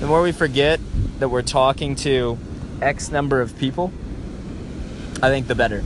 The 0.00 0.06
more 0.06 0.22
we 0.22 0.32
forget 0.32 0.80
that 1.18 1.28
we're 1.28 1.42
talking 1.42 1.94
to 1.96 2.38
X 2.82 3.10
number 3.10 3.40
of 3.40 3.56
people, 3.58 3.92
I 5.22 5.28
think 5.28 5.46
the 5.46 5.54
better. 5.54 5.82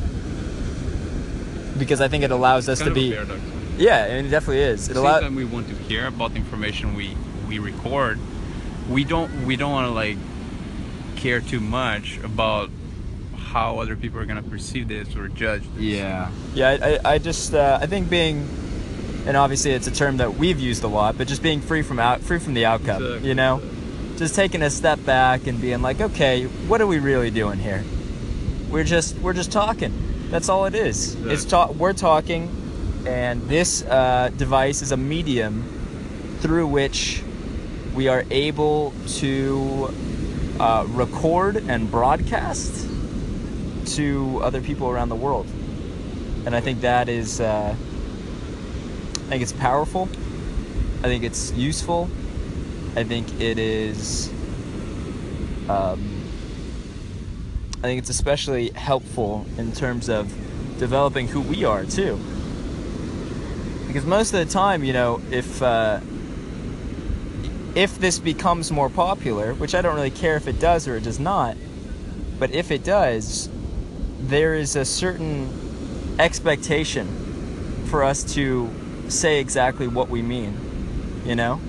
Because 1.78 2.00
I 2.00 2.08
think 2.08 2.24
it 2.24 2.30
allows 2.30 2.68
us 2.68 2.80
Kind 2.80 2.86
to 2.86 2.90
of 2.90 2.94
be. 2.94 3.12
paradox. 3.12 3.40
Yeah, 3.78 4.04
I 4.04 4.08
mean, 4.16 4.26
it 4.26 4.30
definitely 4.30 4.62
is. 4.62 4.88
It 4.88 4.94
the 4.94 5.00
allows. 5.00 5.20
same 5.20 5.28
time 5.30 5.34
we 5.36 5.44
want 5.44 5.68
to 5.68 5.74
hear 5.74 6.06
about 6.06 6.32
the 6.32 6.36
information 6.38 6.94
we 6.94 7.16
we 7.48 7.58
record, 7.58 8.18
we 8.88 9.04
don't 9.04 9.46
we 9.46 9.56
don't 9.56 9.72
want 9.72 9.86
to 9.86 9.92
like 9.92 10.18
care 11.16 11.40
too 11.40 11.60
much 11.60 12.18
about 12.22 12.70
how 13.36 13.78
other 13.78 13.96
people 13.96 14.20
are 14.20 14.26
gonna 14.26 14.42
perceive 14.42 14.88
this 14.88 15.16
or 15.16 15.28
judge. 15.28 15.62
This. 15.74 15.82
Yeah. 15.82 16.30
Yeah, 16.54 16.68
I, 16.70 16.74
I, 17.04 17.12
I 17.14 17.18
just 17.18 17.54
uh, 17.54 17.78
I 17.80 17.86
think 17.86 18.10
being, 18.10 18.46
and 19.26 19.36
obviously 19.36 19.72
it's 19.72 19.86
a 19.86 19.90
term 19.92 20.16
that 20.18 20.34
we've 20.34 20.58
used 20.60 20.82
a 20.84 20.88
lot, 20.88 21.16
but 21.18 21.28
just 21.28 21.42
being 21.42 21.60
free 21.60 21.82
from 21.82 21.98
out 21.98 22.20
free 22.20 22.38
from 22.38 22.54
the 22.54 22.66
outcome. 22.66 23.02
Exactly. 23.02 23.28
You 23.28 23.34
know, 23.34 23.60
just 24.16 24.34
taking 24.34 24.62
a 24.62 24.70
step 24.70 25.04
back 25.04 25.46
and 25.46 25.60
being 25.60 25.82
like, 25.82 26.00
okay, 26.00 26.44
what 26.44 26.80
are 26.80 26.86
we 26.86 26.98
really 26.98 27.30
doing 27.30 27.58
here? 27.58 27.84
We're 28.70 28.84
just 28.84 29.18
we're 29.18 29.32
just 29.34 29.50
talking. 29.52 29.92
That's 30.30 30.48
all 30.48 30.64
it 30.66 30.74
is. 30.74 31.14
It's 31.14 31.44
Exactly. 31.44 31.50
ta- 31.50 31.72
we're 31.72 31.92
talking, 31.92 32.48
and 33.06 33.42
this 33.48 33.82
uh, 33.82 34.30
device 34.36 34.80
is 34.82 34.92
a 34.92 34.96
medium 34.96 35.64
through 36.40 36.66
which 36.68 37.22
we 37.94 38.06
are 38.08 38.24
able 38.30 38.92
to 39.18 39.92
uh, 40.60 40.84
record 40.90 41.56
and 41.56 41.90
broadcast 41.90 42.86
to 43.96 44.40
other 44.44 44.60
people 44.60 44.88
around 44.88 45.08
the 45.08 45.16
world. 45.16 45.46
And 46.46 46.54
I 46.54 46.60
think 46.60 46.82
that 46.82 47.08
is, 47.08 47.40
uh, 47.40 47.74
I 49.30 49.34
think 49.34 49.42
it's 49.44 49.52
powerful. 49.52 50.08
I 50.98 51.02
think 51.04 51.22
it's 51.22 51.52
useful. 51.52 52.10
I 52.96 53.04
think 53.04 53.40
it 53.40 53.60
is, 53.60 54.28
um, 55.68 56.24
I 57.78 57.82
think 57.82 58.00
it's 58.00 58.10
especially 58.10 58.70
helpful 58.70 59.46
in 59.56 59.70
terms 59.70 60.08
of 60.08 60.34
developing 60.80 61.28
who 61.28 61.42
we 61.42 61.62
are 61.62 61.84
too. 61.84 62.18
Because 63.86 64.04
most 64.04 64.34
of 64.34 64.44
the 64.44 64.52
time, 64.52 64.82
you 64.82 64.92
know, 64.92 65.22
if 65.30 65.62
uh, 65.62 66.00
if 67.76 68.00
this 68.00 68.18
becomes 68.18 68.72
more 68.72 68.90
popular, 68.90 69.54
which 69.54 69.76
I 69.76 69.80
don't 69.80 69.94
really 69.94 70.10
care 70.10 70.34
if 70.34 70.48
it 70.48 70.58
does 70.58 70.88
or 70.88 70.96
it 70.96 71.04
does 71.04 71.20
not, 71.20 71.56
but 72.40 72.50
if 72.50 72.72
it 72.72 72.82
does, 72.82 73.48
there 74.22 74.56
is 74.56 74.74
a 74.74 74.84
certain 74.84 76.16
expectation 76.18 77.06
for 77.86 78.02
us 78.02 78.24
to 78.34 78.68
say 79.10 79.40
exactly 79.40 79.86
what 79.88 80.08
we 80.08 80.22
mean, 80.22 80.56
you 81.24 81.34
know? 81.34 81.60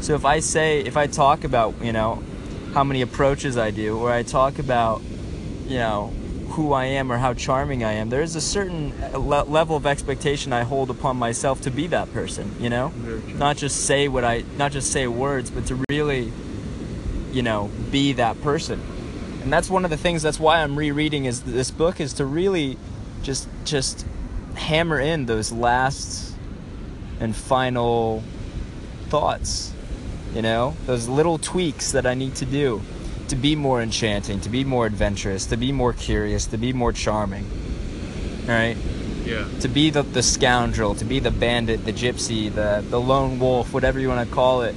So 0.00 0.14
if 0.14 0.24
I 0.24 0.40
say, 0.40 0.80
if 0.80 0.96
I 0.96 1.06
talk 1.06 1.44
about, 1.44 1.74
you 1.82 1.92
know, 1.92 2.22
how 2.74 2.84
many 2.84 3.02
approaches 3.02 3.56
I 3.56 3.70
do, 3.70 3.98
or 3.98 4.12
I 4.12 4.22
talk 4.22 4.58
about, 4.58 5.02
you 5.66 5.78
know, 5.78 6.12
who 6.50 6.72
I 6.72 6.84
am 6.86 7.10
or 7.12 7.18
how 7.18 7.34
charming 7.34 7.84
I 7.84 7.92
am. 7.92 8.08
There 8.08 8.22
is 8.22 8.34
a 8.36 8.40
certain 8.40 8.94
le- 9.12 9.44
level 9.44 9.76
of 9.76 9.84
expectation 9.84 10.52
I 10.52 10.62
hold 10.62 10.90
upon 10.90 11.16
myself 11.16 11.60
to 11.62 11.70
be 11.70 11.86
that 11.88 12.12
person, 12.12 12.54
you 12.58 12.70
know? 12.70 12.92
Not 13.38 13.56
just 13.56 13.84
say 13.84 14.08
what 14.08 14.24
I 14.24 14.44
not 14.56 14.72
just 14.72 14.90
say 14.92 15.06
words, 15.06 15.50
but 15.50 15.66
to 15.66 15.84
really 15.88 16.32
you 17.32 17.42
know, 17.42 17.70
be 17.90 18.14
that 18.14 18.40
person. 18.40 18.80
And 19.42 19.52
that's 19.52 19.68
one 19.68 19.84
of 19.84 19.90
the 19.90 19.96
things 19.98 20.22
that's 20.22 20.40
why 20.40 20.62
I'm 20.62 20.76
rereading 20.76 21.26
is 21.26 21.42
this 21.42 21.70
book 21.70 22.00
is 22.00 22.14
to 22.14 22.24
really 22.24 22.78
just 23.22 23.48
just 23.64 24.06
hammer 24.54 24.98
in 24.98 25.26
those 25.26 25.52
last 25.52 26.34
and 27.20 27.34
final 27.34 28.22
thoughts. 29.08 29.72
You 30.34 30.42
know, 30.42 30.74
those 30.86 31.08
little 31.08 31.38
tweaks 31.38 31.92
that 31.92 32.06
I 32.06 32.14
need 32.14 32.34
to 32.36 32.44
do 32.44 32.82
to 33.28 33.36
be 33.36 33.56
more 33.56 33.80
enchanting, 33.80 34.40
to 34.40 34.50
be 34.50 34.64
more 34.64 34.86
adventurous, 34.86 35.46
to 35.46 35.56
be 35.56 35.72
more 35.72 35.92
curious, 35.92 36.46
to 36.46 36.58
be 36.58 36.72
more 36.72 36.92
charming. 36.92 37.48
Right? 38.46 38.76
Yeah. 39.24 39.48
To 39.60 39.68
be 39.68 39.90
the, 39.90 40.02
the 40.02 40.22
scoundrel, 40.22 40.94
to 40.96 41.04
be 41.04 41.18
the 41.18 41.30
bandit, 41.30 41.84
the 41.84 41.92
gypsy, 41.92 42.52
the, 42.54 42.84
the 42.88 43.00
lone 43.00 43.40
wolf, 43.40 43.72
whatever 43.72 43.98
you 43.98 44.08
want 44.08 44.28
to 44.28 44.34
call 44.34 44.62
it. 44.62 44.74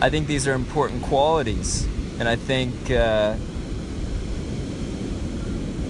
I 0.00 0.10
think 0.10 0.26
these 0.26 0.46
are 0.46 0.52
important 0.52 1.02
qualities. 1.04 1.86
And 2.18 2.28
I 2.28 2.36
think, 2.36 2.90
uh, 2.90 3.36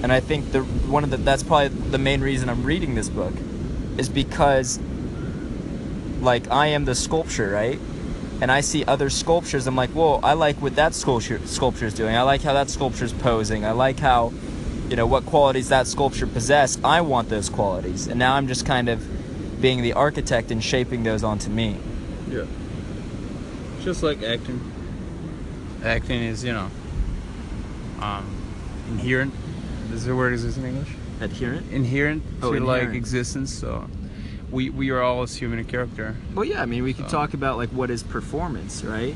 and 0.02 0.12
I 0.12 0.20
think 0.20 0.52
the 0.52 0.60
one 0.60 1.04
of 1.04 1.10
the 1.10 1.16
that's 1.16 1.42
probably 1.42 1.68
the 1.68 1.98
main 1.98 2.20
reason 2.20 2.48
I'm 2.48 2.64
reading 2.64 2.94
this 2.94 3.08
book, 3.08 3.32
is 3.96 4.08
because, 4.08 4.78
like 6.20 6.50
I 6.50 6.68
am 6.68 6.84
the 6.84 6.94
sculpture, 6.94 7.50
right? 7.50 7.78
and 8.40 8.52
I 8.52 8.60
see 8.60 8.84
other 8.84 9.08
sculptures, 9.08 9.66
I'm 9.66 9.76
like, 9.76 9.90
whoa, 9.90 10.20
I 10.22 10.34
like 10.34 10.60
what 10.60 10.76
that 10.76 10.94
sculpture 10.94 11.40
sculpture 11.46 11.86
is 11.86 11.94
doing. 11.94 12.14
I 12.14 12.22
like 12.22 12.42
how 12.42 12.52
that 12.52 12.68
sculpture 12.68 13.04
is 13.04 13.12
posing. 13.12 13.64
I 13.64 13.70
like 13.70 13.98
how, 13.98 14.32
you 14.90 14.96
know, 14.96 15.06
what 15.06 15.24
qualities 15.24 15.70
that 15.70 15.86
sculpture 15.86 16.26
possess. 16.26 16.78
I 16.84 17.00
want 17.00 17.28
those 17.28 17.48
qualities, 17.48 18.06
and 18.06 18.18
now 18.18 18.34
I'm 18.34 18.46
just 18.46 18.66
kind 18.66 18.88
of 18.88 19.60
being 19.60 19.82
the 19.82 19.94
architect 19.94 20.50
and 20.50 20.62
shaping 20.62 21.02
those 21.02 21.24
onto 21.24 21.50
me. 21.50 21.78
Yeah. 22.28 22.44
Just 23.82 24.02
like 24.02 24.22
acting. 24.22 24.60
Acting 25.82 26.22
is, 26.22 26.44
you 26.44 26.52
know, 26.52 26.70
um, 28.00 28.26
inherent. 28.90 29.32
Is 29.92 30.04
the 30.04 30.14
word 30.14 30.34
exists 30.34 30.58
in 30.58 30.66
English? 30.66 30.90
Adherent. 31.20 31.72
Inherent 31.72 32.22
Oh, 32.42 32.52
to 32.52 32.60
like 32.60 32.90
existence. 32.90 33.50
So, 33.50 33.88
we 34.56 34.70
we 34.70 34.90
are 34.90 35.02
all 35.02 35.26
human 35.26 35.58
a 35.58 35.64
character. 35.64 36.16
Well, 36.34 36.44
yeah. 36.44 36.62
I 36.62 36.66
mean, 36.66 36.82
we 36.82 36.94
could 36.94 37.10
So- 37.10 37.18
talk 37.18 37.34
about 37.34 37.58
like 37.58 37.68
what 37.68 37.90
is 37.90 38.02
performance, 38.02 38.82
right? 38.82 39.14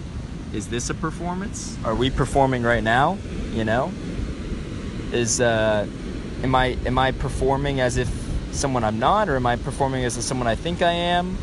Is 0.53 0.69
this 0.69 0.91
a 0.91 0.95
performance? 0.95 1.77
Are 1.85 1.95
we 1.95 2.11
performing 2.11 2.63
right 2.63 2.85
now? 2.85 3.17
You 3.53 3.65
know, 3.65 3.91
is 5.13 5.41
uh, 5.41 5.87
am 6.43 6.55
I 6.55 6.77
am 6.85 6.99
I 6.99 7.13
performing 7.13 7.81
as 7.81 7.97
if 7.97 8.09
someone 8.53 8.85
I'm 8.85 8.99
not, 8.99 9.29
or 9.29 9.37
am 9.37 9.47
I 9.47 9.57
performing 9.57 10.05
as 10.05 10.23
someone 10.25 10.47
I 10.47 10.57
think 10.57 10.83
I 10.83 10.93
am? 10.93 11.39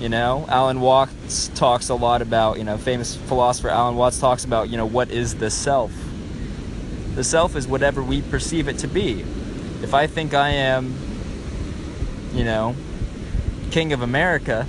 You 0.00 0.08
know, 0.08 0.44
Alan 0.48 0.80
Watts 0.80 1.48
talks 1.54 1.88
a 1.88 1.94
lot 1.94 2.20
about 2.22 2.58
you 2.58 2.64
know 2.64 2.76
famous 2.76 3.16
philosopher 3.16 3.70
Alan 3.70 3.96
Watts 3.96 4.20
talks 4.20 4.44
about 4.44 4.68
you 4.68 4.76
know 4.76 4.86
what 4.86 5.10
is 5.10 5.36
the 5.36 5.50
self. 5.50 5.92
The 7.14 7.24
self 7.24 7.56
is 7.56 7.66
whatever 7.66 8.02
we 8.02 8.20
perceive 8.20 8.68
it 8.68 8.78
to 8.78 8.86
be. 8.88 9.24
If 9.82 9.94
I 9.94 10.06
think 10.06 10.34
I 10.34 10.50
am, 10.50 10.94
you 12.34 12.44
know, 12.44 12.74
king 13.70 13.92
of 13.92 14.02
America, 14.02 14.66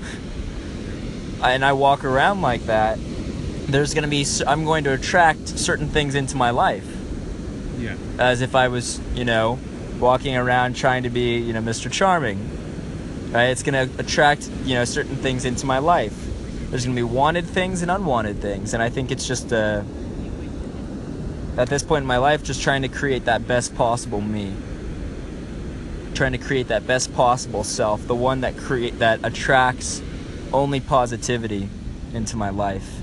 and 1.44 1.66
I 1.66 1.74
walk 1.74 2.04
around 2.04 2.42
like 2.42 2.66
that, 2.66 3.00
there's 3.68 3.94
going 3.94 4.04
to 4.04 4.10
be 4.10 4.26
I'm 4.48 4.66
going 4.66 4.84
to 4.86 4.94
attract 4.94 5.48
certain 5.48 5.88
things 5.88 6.16
into 6.16 6.36
my 6.38 6.50
life 6.52 6.86
Yeah. 7.80 7.96
as 8.20 8.42
if 8.42 8.56
I 8.56 8.68
was, 8.68 9.00
you 9.16 9.26
know, 9.26 9.60
walking 10.00 10.36
around 10.36 10.76
trying 10.76 11.04
to 11.04 11.10
be, 11.10 11.38
you 11.38 11.54
know, 11.54 11.62
Mr. 11.62 11.92
Charming. 11.92 12.40
Right? 13.32 13.46
It's 13.46 13.64
going 13.64 13.90
to 13.90 14.00
attract, 14.00 14.50
you 14.66 14.76
know, 14.76 14.84
certain 14.84 15.16
things 15.16 15.46
into 15.46 15.66
my 15.66 15.78
life. 15.78 16.14
There's 16.70 16.86
going 16.86 16.96
to 16.96 17.00
be 17.00 17.04
wanted 17.04 17.46
things 17.46 17.82
and 17.82 17.90
unwanted 17.90 18.42
things, 18.42 18.74
and 18.74 18.84
I 18.84 18.90
think 18.90 19.12
it's 19.12 19.28
just 19.28 19.52
uh 19.54 19.84
at 21.58 21.68
this 21.68 21.84
point 21.84 22.04
in 22.04 22.08
my 22.08 22.18
life 22.18 22.44
just 22.44 22.62
trying 22.62 22.82
to 22.82 22.88
create 22.88 23.26
that 23.26 23.46
best 23.46 23.76
possible 23.76 24.22
me. 24.22 24.54
Trying 26.14 26.34
to 26.34 26.38
create 26.38 26.68
that 26.68 26.86
best 26.86 27.14
possible 27.14 27.64
self, 27.64 28.06
the 28.06 28.16
one 28.16 28.42
that 28.42 28.58
create 28.58 29.00
that 29.00 29.20
attracts 29.24 30.02
only 30.54 30.80
positivity 30.80 31.70
into 32.14 32.38
my 32.38 32.50
life. 32.50 33.02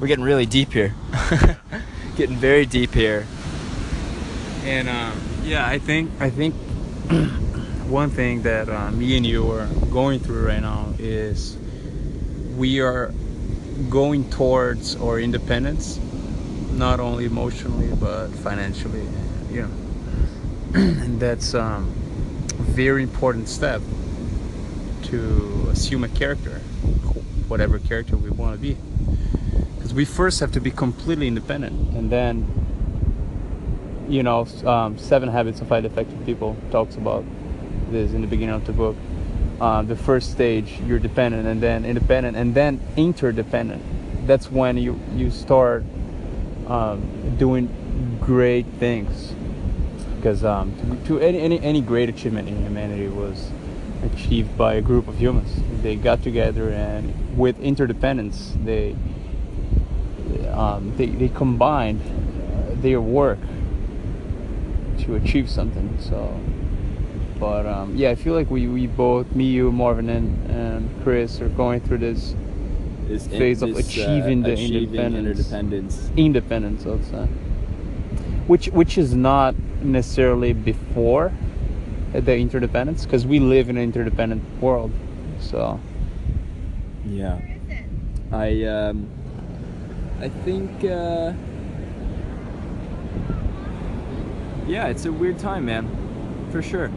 We're 0.00 0.08
getting 0.08 0.24
really 0.24 0.46
deep 0.46 0.72
here. 0.72 0.94
getting 2.16 2.36
very 2.36 2.66
deep 2.66 2.92
here. 2.92 3.26
And 4.64 4.88
um, 4.88 5.20
yeah, 5.44 5.66
I 5.66 5.78
think 5.78 6.10
I 6.20 6.30
think 6.30 6.54
one 7.88 8.10
thing 8.10 8.42
that 8.42 8.68
uh, 8.68 8.90
me 8.90 9.16
and 9.16 9.26
you 9.26 9.50
are 9.52 9.66
going 9.90 10.20
through 10.20 10.46
right 10.46 10.60
now 10.62 10.94
is 10.98 11.56
we 12.56 12.80
are 12.80 13.12
going 13.90 14.30
towards 14.30 14.96
our 14.96 15.18
independence, 15.20 15.98
not 16.72 17.00
only 17.00 17.24
emotionally 17.24 17.94
but 17.94 18.28
financially. 18.28 19.06
You 19.50 19.62
know, 19.62 19.70
and 20.74 21.20
that's 21.20 21.54
um, 21.54 21.84
a 22.50 22.62
very 22.62 23.02
important 23.02 23.48
step 23.48 23.80
to 25.04 25.68
assume 25.70 26.02
a 26.02 26.08
character, 26.08 26.58
whatever 27.46 27.78
character 27.78 28.16
we 28.16 28.28
want 28.30 28.56
to 28.56 28.60
be. 28.60 28.76
Because 29.76 29.94
we 29.94 30.04
first 30.04 30.40
have 30.40 30.50
to 30.52 30.60
be 30.60 30.72
completely 30.72 31.28
independent, 31.28 31.94
and 31.94 32.10
then 32.10 32.64
you 34.08 34.22
know, 34.22 34.46
um, 34.64 34.98
Seven 34.98 35.28
Habits 35.28 35.60
of 35.60 35.68
Highly 35.68 35.86
Effective 35.86 36.24
People 36.26 36.56
talks 36.70 36.96
about 36.96 37.24
this 37.90 38.12
in 38.12 38.20
the 38.20 38.26
beginning 38.26 38.56
of 38.56 38.66
the 38.66 38.72
book. 38.72 38.96
Uh, 39.60 39.82
the 39.82 39.96
first 39.96 40.32
stage, 40.32 40.80
you're 40.86 40.98
dependent, 40.98 41.46
and 41.46 41.62
then 41.62 41.84
independent, 41.84 42.36
and 42.36 42.54
then 42.54 42.80
interdependent. 42.96 44.26
That's 44.26 44.50
when 44.50 44.76
you 44.76 45.00
you 45.14 45.30
start 45.30 45.84
um, 46.66 47.36
doing 47.38 48.18
great 48.20 48.66
things. 48.78 49.32
Because 50.24 50.42
um, 50.42 50.74
to, 51.04 51.18
to 51.18 51.20
any, 51.20 51.38
any 51.38 51.60
any 51.60 51.82
great 51.82 52.08
achievement 52.08 52.48
in 52.48 52.56
humanity 52.62 53.08
was 53.08 53.50
achieved 54.02 54.56
by 54.56 54.72
a 54.72 54.80
group 54.80 55.06
of 55.06 55.18
humans. 55.18 55.54
They 55.82 55.96
got 55.96 56.22
together, 56.22 56.70
and 56.70 57.36
with 57.36 57.60
interdependence, 57.60 58.56
they 58.64 58.96
um, 60.50 60.94
they, 60.96 61.08
they 61.08 61.28
combined 61.28 62.00
uh, 62.00 62.74
their 62.76 63.02
work 63.02 63.38
to 65.00 65.16
achieve 65.16 65.50
something. 65.50 65.94
So, 66.00 66.40
but 67.38 67.66
um, 67.66 67.94
yeah, 67.94 68.08
I 68.08 68.14
feel 68.14 68.32
like 68.32 68.50
we, 68.50 68.66
we 68.66 68.86
both, 68.86 69.30
me, 69.32 69.44
you, 69.44 69.70
Marvin, 69.72 70.08
and, 70.08 70.50
and 70.50 71.02
Chris, 71.02 71.38
are 71.42 71.50
going 71.50 71.82
through 71.82 71.98
this 71.98 72.34
This 73.08 73.26
Phase 73.26 73.60
of 73.60 73.76
achieving 73.76 74.40
the 74.40 74.56
independence. 74.56 75.52
interdependence. 75.52 76.10
independence, 76.16 76.86
let's 76.86 77.08
say, 77.08 77.26
which 78.46 78.68
which 78.68 78.96
is 78.96 79.14
not 79.14 79.54
necessarily 79.84 80.52
before 80.52 81.32
the 82.12 82.36
interdependence, 82.36 83.04
because 83.04 83.26
we 83.26 83.40
live 83.40 83.68
in 83.68 83.76
an 83.76 83.82
interdependent 83.82 84.42
world. 84.60 84.92
So 85.40 85.80
Yeah. 87.06 87.38
I 88.32 88.64
um 88.64 89.08
I 90.20 90.28
think 90.28 90.70
uh 90.84 91.32
Yeah, 94.66 94.86
it's 94.86 95.04
a 95.04 95.12
weird 95.12 95.38
time, 95.38 95.66
man. 95.66 95.88
For 96.50 96.62
sure. 96.62 96.90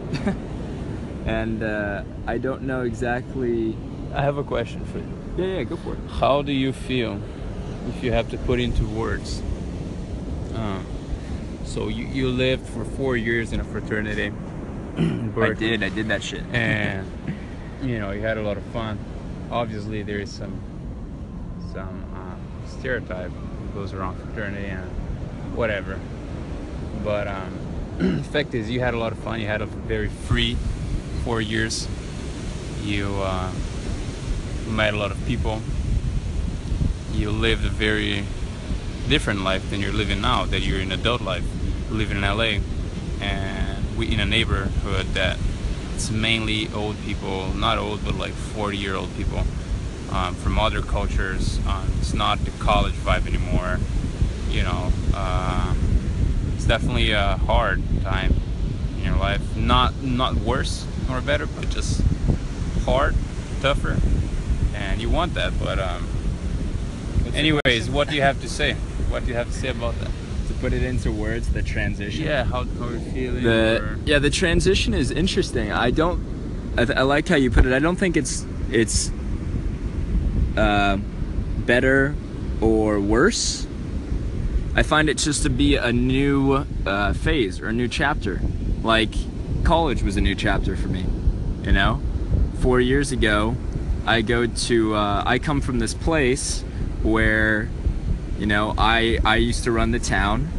and 1.26 1.62
uh 1.64 2.04
I 2.26 2.38
don't 2.38 2.64
know 2.64 2.84
exactly 2.84 3.76
I 4.14 4.22
have 4.22 4.38
a 4.38 4.44
question 4.44 4.86
for 4.86 5.00
you. 5.00 5.14
Yeah, 5.38 5.58
yeah, 5.58 5.64
go 5.64 5.76
for 5.78 5.94
it. 5.94 6.00
How 6.20 6.42
do 6.42 6.52
you 6.52 6.72
feel 6.74 7.20
if 7.90 8.04
you 8.04 8.12
have 8.12 8.30
to 8.32 8.38
put 8.38 8.60
into 8.60 8.86
words? 8.86 9.42
Uh, 10.56 10.80
so 11.68 11.90
you, 11.90 12.06
you 12.08 12.30
lived 12.30 12.68
for 12.68 12.86
four 12.86 13.18
years 13.18 13.52
in 13.52 13.60
a 13.60 13.64
fraternity. 13.64 14.32
in 14.98 15.34
I 15.42 15.54
did, 15.54 15.84
I 15.84 15.90
did 15.90 16.08
that 16.08 16.24
shit. 16.24 16.44
And 16.52 17.06
you 17.84 18.00
know 18.00 18.12
you 18.12 18.22
had 18.22 18.38
a 18.38 18.42
lot 18.42 18.58
of 18.58 18.64
fun. 18.66 18.98
Obviously, 19.52 20.02
there 20.02 20.20
is 20.20 20.32
some 20.32 20.60
some 21.74 22.04
um, 22.16 22.42
stereotype 22.66 23.32
that 23.32 23.74
goes 23.74 23.94
around 23.94 24.16
fraternity 24.18 24.66
and 24.66 24.90
whatever. 25.56 26.00
But 27.04 27.28
um, 27.28 28.24
fact 28.32 28.56
is, 28.56 28.70
you 28.70 28.80
had 28.80 28.94
a 28.94 28.98
lot 28.98 29.12
of 29.12 29.20
fun. 29.20 29.40
You 29.42 29.48
had 29.48 29.62
a 29.62 29.68
very 29.68 30.08
free 30.08 30.58
four 31.24 31.42
years. 31.42 31.88
You 32.82 33.14
uh, 33.22 33.52
met 34.70 34.94
a 34.94 34.98
lot 34.98 35.12
of 35.12 35.24
people. 35.26 35.62
You 37.14 37.30
lived 37.30 37.66
a 37.66 37.70
very 37.70 38.24
different 39.10 39.42
life 39.42 39.70
than 39.70 39.82
you're 39.82 39.94
living 39.94 40.22
now. 40.22 40.46
That 40.46 40.62
you're 40.62 40.80
in 40.80 40.92
adult 40.92 41.22
life. 41.22 41.44
Live 41.90 42.12
in 42.12 42.22
LA, 42.22 42.60
and 43.22 43.98
we 43.98 44.12
in 44.14 44.20
a 44.20 44.26
neighborhood 44.26 45.08
that 45.14 45.38
it's 45.96 46.12
mainly 46.12 46.68
old 46.74 46.96
people, 47.06 47.54
not 47.54 47.78
old, 47.78 48.04
but 48.04 48.16
like 48.16 48.34
40 48.34 48.78
year 48.78 48.96
old 48.96 49.16
people 49.16 49.44
um, 50.12 50.36
from 50.36 50.60
other 50.60 50.82
cultures. 50.82 51.60
Um, 51.68 51.90
it's 52.00 52.14
not 52.14 52.40
the 52.46 52.52
college 52.60 52.94
vibe 52.94 53.26
anymore. 53.26 53.80
You 54.50 54.64
know, 54.64 54.92
uh, 55.14 55.74
it's 56.56 56.66
definitely 56.66 57.12
a 57.12 57.38
hard 57.38 57.82
time 58.04 58.36
in 58.98 59.06
your 59.06 59.16
life. 59.16 59.42
Not 59.56 60.02
not 60.04 60.36
worse 60.36 60.86
or 61.10 61.22
better, 61.22 61.48
but 61.48 61.70
just 61.70 62.02
hard, 62.84 63.16
tougher, 63.62 63.98
and 64.76 65.02
you 65.02 65.10
want 65.10 65.34
that. 65.36 65.54
But 65.58 65.80
um, 65.80 66.08
anyways, 67.34 67.90
what 67.90 68.10
do 68.10 68.16
you 68.16 68.22
have 68.22 68.42
to 68.42 68.50
say? 68.50 68.74
What 69.10 69.24
do 69.24 69.30
you 69.30 69.36
have 69.36 69.48
to 69.48 69.54
say 69.58 69.70
about 69.70 69.98
that? 70.00 70.12
Put 70.62 70.74
it 70.74 70.82
into 70.84 71.12
words, 71.12 71.50
the 71.50 71.62
transition. 71.62 72.24
Yeah, 72.26 72.44
how 72.44 72.64
how 72.64 72.88
are 72.88 73.00
feeling? 73.00 73.44
The 73.44 73.80
or- 73.82 73.98
yeah, 74.06 74.18
the 74.20 74.30
transition 74.32 74.94
is 74.94 75.12
interesting. 75.12 75.72
I 75.72 75.92
don't. 75.92 76.20
I, 76.78 76.86
th- 76.86 76.98
I 76.98 77.02
like 77.04 77.28
how 77.28 77.36
you 77.36 77.52
put 77.52 77.66
it. 77.66 77.74
I 77.74 77.80
don't 77.80 77.96
think 77.96 78.18
it's 78.18 78.46
it's 78.72 79.12
uh, 80.58 80.98
better 81.66 82.16
or 82.62 83.00
worse. 83.00 83.68
I 84.76 84.84
find 84.84 85.10
it 85.10 85.18
just 85.18 85.44
to 85.44 85.50
be 85.50 85.76
a 85.76 85.92
new 85.92 86.66
uh, 86.86 87.14
phase 87.14 87.60
or 87.60 87.68
a 87.68 87.74
new 87.74 87.88
chapter. 87.88 88.42
Like 88.84 89.14
college 89.64 90.02
was 90.04 90.18
a 90.18 90.22
new 90.22 90.36
chapter 90.36 90.76
for 90.76 90.88
me. 90.88 91.06
You 91.64 91.72
know, 91.72 92.02
four 92.62 92.80
years 92.80 93.12
ago, 93.12 93.56
I 94.06 94.22
go 94.22 94.48
to. 94.48 94.96
Uh, 94.96 95.24
I 95.26 95.38
come 95.40 95.62
from 95.62 95.80
this 95.80 95.94
place 95.94 96.64
where, 97.04 97.70
you 98.40 98.46
know, 98.46 98.74
I 98.78 99.20
I 99.26 99.38
used 99.38 99.64
to 99.66 99.72
run 99.72 99.92
the 99.92 100.00
town, 100.00 100.50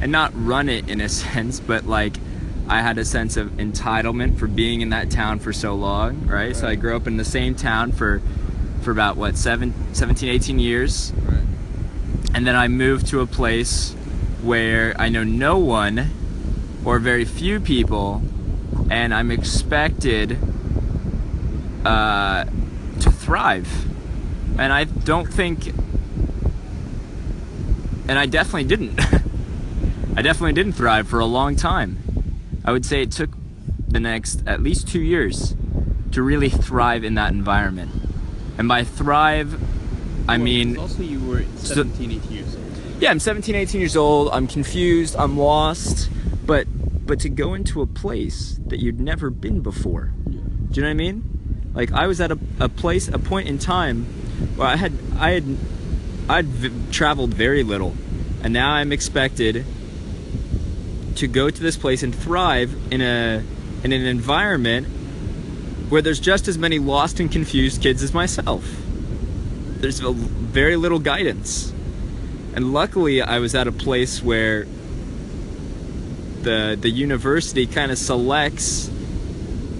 and 0.00 0.10
not 0.12 0.32
run 0.34 0.68
it 0.68 0.88
in 0.88 1.00
a 1.00 1.08
sense, 1.22 1.60
but 1.60 1.86
like 1.86 2.16
I 2.68 2.80
had 2.82 2.98
a 2.98 3.04
sense 3.04 3.36
of 3.36 3.50
entitlement 3.52 4.38
for 4.38 4.46
being 4.48 4.80
in 4.80 4.90
that 4.90 5.10
town 5.10 5.38
for 5.38 5.52
so 5.52 5.74
long, 5.74 6.26
right? 6.26 6.54
So 6.56 6.66
I 6.66 6.74
grew 6.74 6.96
up 6.96 7.06
in 7.06 7.16
the 7.16 7.24
same 7.24 7.54
town 7.54 7.92
for 7.92 8.20
for 8.82 8.90
about 8.90 9.16
what 9.16 9.36
seven, 9.36 9.74
17, 9.94 10.28
18 10.28 10.58
years 10.60 11.12
Right. 11.24 11.40
and 12.34 12.46
then 12.46 12.54
I 12.54 12.68
moved 12.68 13.08
to 13.08 13.20
a 13.20 13.26
place 13.26 13.94
where 14.42 14.94
I 14.96 15.08
know 15.08 15.24
no 15.24 15.58
one 15.58 16.10
or 16.84 17.00
very 17.00 17.24
few 17.24 17.58
people, 17.58 18.22
and 18.90 19.12
I'm 19.12 19.32
expected 19.32 20.38
uh, 21.84 22.44
to 23.00 23.10
thrive. 23.10 23.68
And 24.58 24.72
I 24.72 24.84
don't 24.84 25.26
think, 25.32 25.72
and 28.08 28.18
I 28.18 28.26
definitely 28.26 28.64
didn't. 28.64 29.00
I 30.16 30.22
definitely 30.22 30.52
didn't 30.54 30.72
thrive 30.72 31.08
for 31.08 31.18
a 31.20 31.26
long 31.26 31.56
time. 31.56 31.98
I 32.64 32.72
would 32.72 32.86
say 32.86 33.02
it 33.02 33.10
took 33.12 33.30
the 33.88 34.00
next 34.00 34.42
at 34.46 34.62
least 34.62 34.88
two 34.88 35.00
years 35.00 35.54
to 36.12 36.22
really 36.22 36.48
thrive 36.48 37.04
in 37.04 37.14
that 37.14 37.32
environment. 37.32 37.90
And 38.58 38.66
by 38.68 38.84
thrive, 38.84 39.54
I 40.28 40.36
Well, 40.36 40.44
mean 40.44 40.76
also 40.78 41.02
you 41.02 41.20
were 41.20 41.44
17, 41.56 42.10
18 42.12 42.32
years 42.32 42.56
old. 42.56 42.64
yeah 43.00 43.10
i'm 43.10 43.20
17 43.20 43.54
18 43.54 43.80
years 43.80 43.96
old 43.96 44.28
i'm 44.32 44.48
confused 44.48 45.14
i'm 45.16 45.36
lost 45.38 46.08
but 46.44 46.66
but 47.06 47.20
to 47.20 47.28
go 47.28 47.54
into 47.54 47.80
a 47.80 47.86
place 47.86 48.58
that 48.66 48.80
you'd 48.80 48.98
never 48.98 49.30
been 49.30 49.60
before 49.60 50.10
do 50.24 50.32
you 50.32 50.82
know 50.82 50.88
what 50.88 50.90
i 50.90 50.94
mean 50.94 51.70
like 51.74 51.92
i 51.92 52.08
was 52.08 52.20
at 52.20 52.32
a, 52.32 52.38
a 52.58 52.68
place 52.68 53.06
a 53.06 53.18
point 53.20 53.46
in 53.46 53.56
time 53.58 54.04
where 54.56 54.66
i 54.66 54.74
had 54.74 54.92
i 55.18 55.30
had 55.30 55.44
i'd 56.28 56.46
v- 56.46 56.92
traveled 56.92 57.32
very 57.32 57.62
little 57.62 57.94
and 58.42 58.52
now 58.52 58.72
i'm 58.72 58.92
expected 58.92 59.64
to 61.16 61.26
go 61.26 61.50
to 61.50 61.62
this 61.62 61.76
place 61.76 62.02
and 62.02 62.14
thrive 62.14 62.74
in 62.92 63.00
a 63.00 63.42
in 63.82 63.92
an 63.92 64.06
environment 64.06 64.86
where 65.88 66.02
there's 66.02 66.20
just 66.20 66.48
as 66.48 66.58
many 66.58 66.78
lost 66.78 67.20
and 67.20 67.30
confused 67.30 67.80
kids 67.80 68.02
as 68.02 68.12
myself. 68.12 68.64
There's 69.78 70.00
very 70.00 70.76
little 70.76 70.98
guidance. 70.98 71.72
And 72.54 72.72
luckily 72.72 73.22
I 73.22 73.38
was 73.38 73.54
at 73.54 73.68
a 73.68 73.72
place 73.72 74.22
where 74.22 74.66
the 76.42 76.76
the 76.80 76.90
university 76.90 77.66
kind 77.66 77.90
of 77.90 77.98
selects 77.98 78.90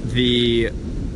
the 0.04 0.70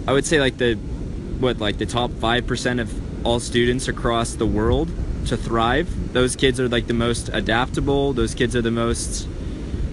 I 0.07 0.13
would 0.13 0.27
say 0.27 0.41
like 0.41 0.59
the 0.59 0.75
what 0.75 1.59
like 1.59 1.79
the 1.79 1.87
top 1.87 2.11
5% 2.11 2.81
of 2.81 3.27
all 3.27 3.41
students 3.41 3.89
across 3.89 4.35
the 4.35 4.47
world 4.47 4.91
to 5.27 5.37
thrive. 5.37 6.13
Those 6.13 6.37
kids 6.37 6.59
are 6.61 6.69
like 6.69 6.87
the 6.87 6.95
most 6.95 7.31
adaptable. 7.33 8.13
Those 8.13 8.35
kids 8.35 8.57
are 8.57 8.63
the 8.63 8.71
most 8.71 9.29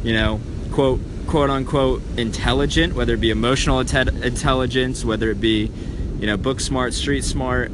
you 0.03 0.13
know, 0.13 0.39
quote 0.71 0.99
quote 1.27 1.49
unquote 1.49 2.01
intelligent, 2.15 2.93
whether 2.93 3.13
it 3.13 3.21
be 3.21 3.29
emotional 3.29 3.79
inte- 3.79 4.23
intelligence, 4.23 5.03
whether 5.03 5.29
it 5.29 5.41
be 5.41 5.71
you 6.19 6.25
know, 6.25 6.37
book 6.37 6.59
smart, 6.59 6.93
street 6.93 7.23
smart. 7.23 7.71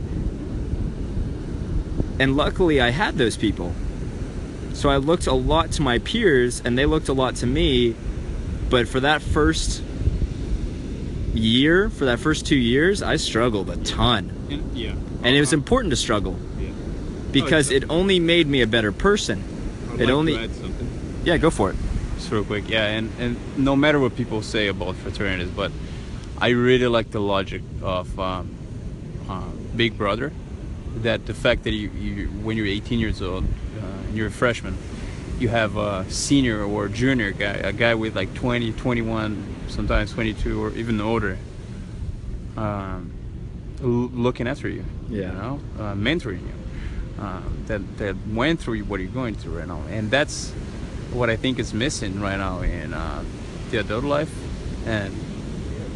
And 2.19 2.35
luckily 2.35 2.81
I 2.81 2.89
had 2.89 3.17
those 3.17 3.37
people. 3.37 3.73
So 4.73 4.89
I 4.89 4.97
looked 4.97 5.27
a 5.27 5.33
lot 5.33 5.71
to 5.73 5.81
my 5.81 5.99
peers 5.99 6.61
and 6.65 6.77
they 6.77 6.85
looked 6.85 7.09
a 7.09 7.13
lot 7.13 7.35
to 7.37 7.45
me. 7.45 7.95
But 8.69 8.87
for 8.87 8.99
that 8.99 9.21
first 9.21 9.83
year, 11.33 11.89
for 11.89 12.05
that 12.05 12.19
first 12.19 12.45
two 12.45 12.55
years, 12.55 13.03
I 13.03 13.17
struggled 13.17 13.69
a 13.69 13.77
ton. 13.77 14.31
And- 14.49 14.77
yeah. 14.77 14.95
And 15.23 15.35
it 15.35 15.39
was 15.39 15.53
important 15.53 15.91
to 15.91 15.95
struggle 15.95 16.37
Because 17.33 17.71
it 17.71 17.83
only 17.89 18.19
made 18.19 18.47
me 18.47 18.61
a 18.61 18.67
better 18.67 18.91
person. 18.91 19.43
I'd 19.93 20.01
It 20.01 20.05
like 20.05 20.13
only- 20.13 20.33
to 20.33 20.43
add 20.43 20.55
something. 20.55 20.87
Yeah, 21.25 21.37
go 21.37 21.49
for 21.49 21.71
it. 21.71 21.75
Just 22.17 22.31
real 22.31 22.43
quick, 22.43 22.69
yeah, 22.69 22.85
and, 22.87 23.11
and 23.19 23.35
no 23.57 23.75
matter 23.75 23.99
what 23.99 24.15
people 24.15 24.41
say 24.41 24.67
about 24.67 24.95
fraternities, 24.95 25.49
but 25.49 25.71
I 26.39 26.49
really 26.49 26.87
like 26.87 27.11
the 27.11 27.19
logic 27.19 27.61
of 27.81 28.17
um, 28.19 28.49
uh, 29.29 29.41
Big 29.75 29.97
Brother. 29.97 30.31
That 30.97 31.25
the 31.25 31.33
fact 31.33 31.63
that 31.63 31.71
you, 31.71 31.89
you 31.89 32.27
when 32.43 32.55
you're 32.55 32.67
18 32.67 32.99
years 32.99 33.21
old 33.21 33.43
uh, 33.45 33.85
and 34.07 34.15
you're 34.15 34.27
a 34.27 34.31
freshman, 34.31 34.77
you 35.39 35.49
have 35.49 35.75
a 35.75 36.05
senior 36.09 36.63
or 36.63 36.87
junior 36.87 37.31
guy, 37.31 37.53
a 37.53 37.73
guy 37.73 37.95
with 37.95 38.15
like 38.15 38.33
20, 38.35 38.71
21, 38.73 39.43
sometimes 39.69 40.11
22 40.13 40.63
or 40.63 40.71
even 40.73 41.01
older, 41.01 41.37
um, 42.57 43.11
looking 43.81 44.47
after 44.47 44.69
you. 44.69 44.85
Yeah. 45.09 45.27
You 45.31 45.33
know, 45.33 45.59
uh, 45.79 45.93
mentoring 45.95 46.41
you. 46.41 46.53
Um, 47.19 47.63
that 47.67 47.97
that 47.97 48.15
went 48.27 48.59
through 48.59 48.79
what 48.83 48.99
you're 48.99 49.09
going 49.09 49.35
through 49.35 49.59
right 49.59 49.67
now, 49.67 49.81
and 49.89 50.09
that's 50.09 50.51
what 51.11 51.29
I 51.29 51.35
think 51.35 51.59
is 51.59 51.73
missing 51.73 52.19
right 52.19 52.37
now 52.37 52.61
in 52.61 52.93
uh, 52.93 53.23
the 53.69 53.77
adult 53.79 54.03
life. 54.03 54.33
And 54.85 55.15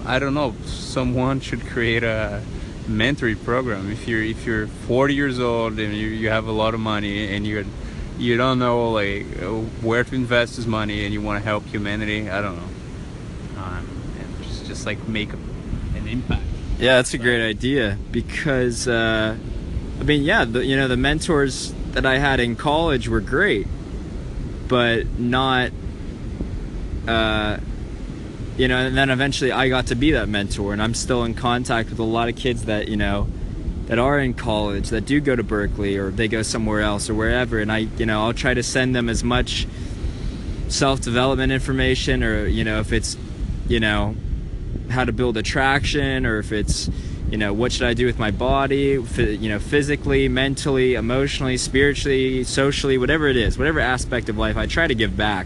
I 0.06 0.20
don't 0.20 0.34
know, 0.34 0.54
someone 0.66 1.42
should 1.42 1.66
create 1.68 2.04
a 2.04 2.42
mentoring 2.88 3.44
program. 3.44 3.92
If 3.92 4.08
you're 4.08 4.24
if 4.24 4.46
you're 4.46 4.68
40 4.68 5.16
years 5.16 5.40
old 5.40 5.80
and 5.80 5.94
you, 5.94 6.08
you 6.08 6.30
have 6.30 6.48
a 6.48 6.52
lot 6.52 6.74
of 6.74 6.80
money 6.80 7.36
and 7.36 7.46
you 7.46 7.66
you 8.18 8.38
don't 8.38 8.60
know 8.60 8.92
like 8.92 9.26
uh, 9.42 9.50
where 9.82 10.04
to 10.04 10.16
invest 10.16 10.56
this 10.56 10.66
money 10.66 11.04
and 11.04 11.14
you 11.14 11.22
want 11.22 11.42
to 11.42 11.44
help 11.44 11.66
humanity, 11.66 12.30
I 12.30 12.42
don't 12.42 12.56
know, 12.56 13.62
um, 13.62 13.88
and 14.20 14.44
just 14.44 14.66
just 14.66 14.86
like 14.86 15.08
make 15.08 15.34
an 15.34 16.08
impact. 16.08 16.44
Yeah, 16.80 16.96
that's 16.98 17.14
a 17.14 17.18
great 17.18 17.42
idea 17.42 17.98
because 18.12 18.88
uh, 18.88 19.36
I 20.00 20.04
mean, 20.04 20.24
yeah, 20.24 20.46
the, 20.46 20.64
you 20.66 20.76
know, 20.76 20.88
the 20.88 20.98
mentors 20.98 21.74
that 21.92 22.06
I 22.06 22.18
had 22.18 22.40
in 22.40 22.56
college 22.56 23.08
were 23.08 23.22
great, 23.22 23.68
but 24.68 25.08
not, 25.20 25.72
uh, 27.08 27.58
you 28.58 28.68
know. 28.68 28.78
And 28.78 28.98
then 28.98 29.10
eventually, 29.10 29.52
I 29.52 29.70
got 29.70 29.88
to 29.88 29.96
be 29.96 30.12
that 30.12 30.30
mentor, 30.30 30.74
and 30.74 30.82
I'm 30.82 30.94
still 30.94 31.24
in 31.24 31.34
contact 31.34 31.90
with 31.90 32.00
a 32.00 32.04
lot 32.04 32.30
of 32.30 32.36
kids 32.36 32.66
that 32.66 32.88
you 32.88 32.98
know 32.98 33.28
that 33.88 33.98
are 33.98 34.20
in 34.20 34.34
college 34.34 34.90
that 34.90 35.06
do 35.06 35.20
go 35.20 35.36
to 35.36 35.44
Berkeley 35.44 35.98
or 35.98 36.12
they 36.12 36.28
go 36.28 36.42
somewhere 36.42 36.82
else 36.82 37.10
or 37.10 37.16
wherever, 37.16 37.60
and 37.60 37.72
I, 37.72 37.80
you 37.98 38.06
know, 38.06 38.24
I'll 38.24 38.34
try 38.34 38.54
to 38.54 38.64
send 38.64 38.96
them 38.96 39.10
as 39.10 39.24
much 39.24 39.68
self-development 40.68 41.52
information 41.52 42.24
or 42.24 42.46
you 42.46 42.64
know 42.64 42.80
if 42.80 42.92
it's 42.92 43.16
you 43.68 43.80
know 43.80 44.16
how 44.90 45.04
to 45.06 45.12
build 45.12 45.38
attraction 45.38 46.26
or 46.26 46.40
if 46.40 46.52
it's 46.52 46.90
you 47.30 47.38
know 47.38 47.52
what 47.54 47.72
should 47.72 47.88
i 47.88 47.94
do 47.94 48.06
with 48.06 48.18
my 48.18 48.32
body 48.32 48.98
you 49.18 49.50
know 49.50 49.60
physically 49.60 50.28
mentally 50.30 50.96
emotionally 50.96 51.58
spiritually 51.58 52.44
socially 52.44 52.98
whatever 52.98 53.28
it 53.28 53.36
is 53.36 53.58
whatever 53.58 53.80
aspect 53.80 54.30
of 54.30 54.38
life 54.38 54.56
i 54.58 54.66
try 54.66 54.88
to 54.88 54.96
give 54.96 55.16
back 55.18 55.46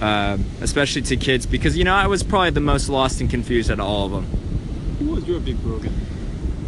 um, 0.00 0.44
especially 0.60 1.00
to 1.02 1.16
kids 1.16 1.46
because 1.46 1.76
you 1.78 1.84
know 1.84 1.94
i 1.94 2.06
was 2.06 2.22
probably 2.22 2.50
the 2.50 2.60
most 2.60 2.88
lost 2.88 3.20
and 3.20 3.30
confused 3.30 3.70
out 3.70 3.80
of 3.80 3.86
all 3.86 4.06
of 4.06 4.12
them 4.12 4.24
Who 4.98 5.06
was 5.14 5.24
your 5.26 5.40
big 5.40 5.56
bro? 5.62 5.80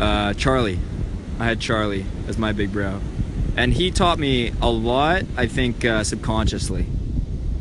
uh, 0.01 0.33
charlie 0.35 0.79
i 1.39 1.45
had 1.45 1.61
charlie 1.61 2.07
as 2.29 2.39
my 2.39 2.53
big 2.53 2.73
bro 2.73 3.01
and 3.57 3.75
he 3.75 3.91
taught 3.91 4.19
me 4.19 4.53
a 4.63 4.71
lot 4.71 5.25
i 5.37 5.47
think 5.47 5.85
uh, 5.85 6.03
subconsciously 6.05 6.87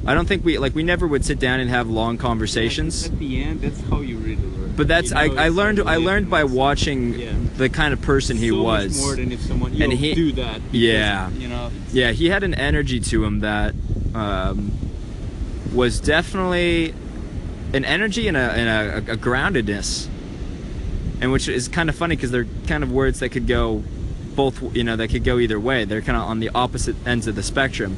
i 0.05 0.13
don't 0.13 0.27
think 0.27 0.45
we 0.45 0.57
like 0.57 0.73
we 0.73 0.83
never 0.83 1.05
would 1.05 1.25
sit 1.25 1.39
down 1.39 1.59
and 1.59 1.69
have 1.69 1.89
long 1.89 2.17
conversations 2.17 3.07
At 3.07 3.19
the 3.19 3.43
end, 3.43 3.61
that's 3.61 3.81
how 3.89 3.99
you 3.99 4.17
really. 4.17 4.37
But 4.75 4.87
that's 4.87 5.09
You 5.09 5.15
know, 5.15 5.35
I, 5.37 5.45
I 5.45 5.49
learned 5.49 5.79
I 5.81 5.95
learned 5.97 6.29
by 6.29 6.43
watching 6.43 7.13
Yeah. 7.19 7.33
the 7.57 7.69
kind 7.69 7.93
of 7.93 8.01
person 8.01 8.37
he 8.37 8.49
so 8.49 8.61
was. 8.61 8.99
More 9.01 9.15
than 9.15 9.31
if 9.31 9.41
someone 9.41 9.79
And 9.81 9.93
he- 9.93 10.13
do 10.15 10.31
that. 10.33 10.55
because, 10.63 10.73
Yeah. 10.73 11.29
You 11.31 11.47
know. 11.47 11.71
yeah, 11.93 12.11
he 12.11 12.29
had 12.29 12.43
an 12.43 12.53
energy 12.53 12.99
to 12.99 13.23
him 13.23 13.39
that 13.41 13.73
um, 14.13 14.71
was 15.73 15.99
definitely 15.99 16.93
an 17.73 17.83
energy 17.85 18.27
and 18.27 18.37
a, 18.37 18.39
and 18.39 19.07
a, 19.09 19.13
a 19.13 19.17
groundedness, 19.17 20.07
and 21.21 21.31
which 21.31 21.47
is 21.47 21.67
kind 21.67 21.89
of 21.89 21.95
funny 21.95 22.15
because 22.15 22.31
they're 22.31 22.47
kind 22.67 22.83
of 22.83 22.91
words 22.91 23.19
that 23.19 23.29
could 23.29 23.47
go 23.47 23.83
both 24.35 24.61
you 24.75 24.83
know 24.83 24.95
that 24.97 25.07
could 25.09 25.23
go 25.23 25.39
either 25.39 25.59
way. 25.59 25.85
They're 25.85 26.01
kind 26.01 26.17
of 26.17 26.23
on 26.23 26.39
the 26.39 26.49
opposite 26.53 26.95
ends 27.05 27.27
of 27.27 27.35
the 27.35 27.43
spectrum. 27.43 27.95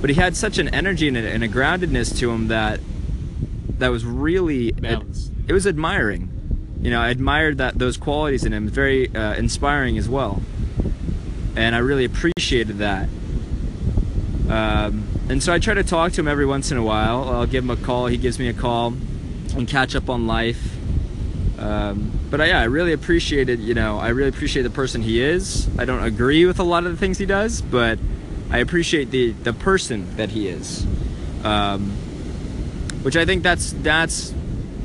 but 0.00 0.10
he 0.10 0.16
had 0.16 0.36
such 0.36 0.58
an 0.58 0.68
energy 0.68 1.08
and 1.08 1.16
a, 1.16 1.20
and 1.20 1.42
a 1.44 1.48
groundedness 1.48 2.18
to 2.18 2.30
him 2.30 2.48
that 2.48 2.80
that 3.78 3.88
was 3.88 4.04
really 4.04 4.72
Balanced. 4.72 5.32
It 5.46 5.52
was 5.52 5.66
admiring. 5.66 6.30
You 6.80 6.90
know, 6.90 7.00
I 7.00 7.08
admired 7.08 7.58
that 7.58 7.78
those 7.78 7.96
qualities 7.96 8.44
in 8.44 8.52
him. 8.52 8.68
Very 8.68 9.14
uh, 9.14 9.34
inspiring 9.34 9.96
as 9.96 10.08
well, 10.08 10.42
and 11.56 11.74
I 11.74 11.78
really 11.78 12.04
appreciated 12.04 12.78
that. 12.78 13.08
Um, 14.48 15.04
and 15.28 15.42
so 15.42 15.52
I 15.52 15.58
try 15.58 15.74
to 15.74 15.82
talk 15.82 16.12
to 16.12 16.20
him 16.20 16.28
every 16.28 16.44
once 16.44 16.70
in 16.70 16.76
a 16.76 16.82
while. 16.82 17.28
I'll 17.30 17.46
give 17.46 17.64
him 17.64 17.70
a 17.70 17.76
call. 17.76 18.06
He 18.06 18.18
gives 18.18 18.38
me 18.38 18.48
a 18.48 18.52
call, 18.52 18.94
and 19.56 19.66
catch 19.66 19.96
up 19.96 20.10
on 20.10 20.26
life. 20.26 20.76
Um, 21.58 22.12
but 22.30 22.40
I, 22.40 22.46
yeah, 22.46 22.60
I 22.60 22.64
really 22.64 22.92
appreciated. 22.92 23.60
You 23.60 23.74
know, 23.74 23.98
I 23.98 24.08
really 24.08 24.28
appreciate 24.28 24.62
the 24.62 24.70
person 24.70 25.00
he 25.02 25.22
is. 25.22 25.68
I 25.78 25.86
don't 25.86 26.02
agree 26.02 26.44
with 26.44 26.58
a 26.58 26.64
lot 26.64 26.84
of 26.84 26.92
the 26.92 26.98
things 26.98 27.16
he 27.16 27.26
does, 27.26 27.62
but 27.62 27.98
I 28.50 28.58
appreciate 28.58 29.10
the 29.10 29.32
the 29.32 29.52
person 29.52 30.16
that 30.16 30.30
he 30.30 30.48
is. 30.48 30.86
Um, 31.44 31.92
which 33.02 33.16
I 33.16 33.24
think 33.24 33.42
that's 33.42 33.72
that's 33.72 34.34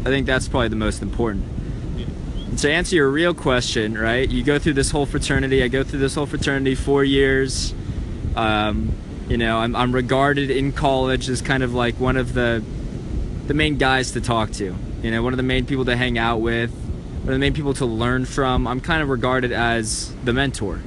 I 0.02 0.06
think 0.06 0.26
that's 0.26 0.48
probably 0.48 0.70
the 0.70 0.76
most 0.76 1.02
important. 1.02 1.46
And 2.50 2.58
to 2.60 2.72
answer 2.72 2.96
your 2.96 3.10
real 3.10 3.34
question, 3.34 3.98
right? 3.98 4.28
You 4.28 4.44
go 4.44 4.58
through 4.58 4.74
this 4.74 4.92
whole 4.92 5.06
fraternity. 5.06 5.64
I 5.64 5.68
go 5.68 5.84
through 5.84 6.00
this 6.00 6.16
whole 6.16 6.26
fraternity 6.26 6.76
four 6.76 7.04
years. 7.04 7.74
Um, 8.36 8.94
you 9.28 9.38
know, 9.38 9.60
I'm, 9.60 9.76
I'm 9.76 9.94
regarded 9.94 10.50
in 10.50 10.72
college 10.72 11.30
as 11.30 11.42
kind 11.42 11.62
of 11.62 11.74
like 11.74 12.00
one 12.00 12.18
of 12.18 12.34
the 12.34 12.64
the 13.48 13.54
main 13.54 13.78
guys 13.78 14.12
to 14.12 14.22
talk 14.22 14.52
to. 14.52 14.76
You 15.02 15.12
know, 15.12 15.24
one 15.24 15.34
of 15.34 15.38
the 15.38 15.44
main 15.44 15.66
people 15.66 15.86
to 15.86 15.96
hang 15.96 16.18
out 16.18 16.38
with, 16.38 16.72
one 16.72 17.30
of 17.30 17.34
the 17.34 17.40
main 17.40 17.54
people 17.54 17.74
to 17.76 17.86
learn 17.86 18.26
from. 18.26 18.68
I'm 18.68 18.80
kind 18.80 19.02
of 19.02 19.10
regarded 19.10 19.52
as 19.52 20.14
the 20.24 20.34
mentor 20.34 20.80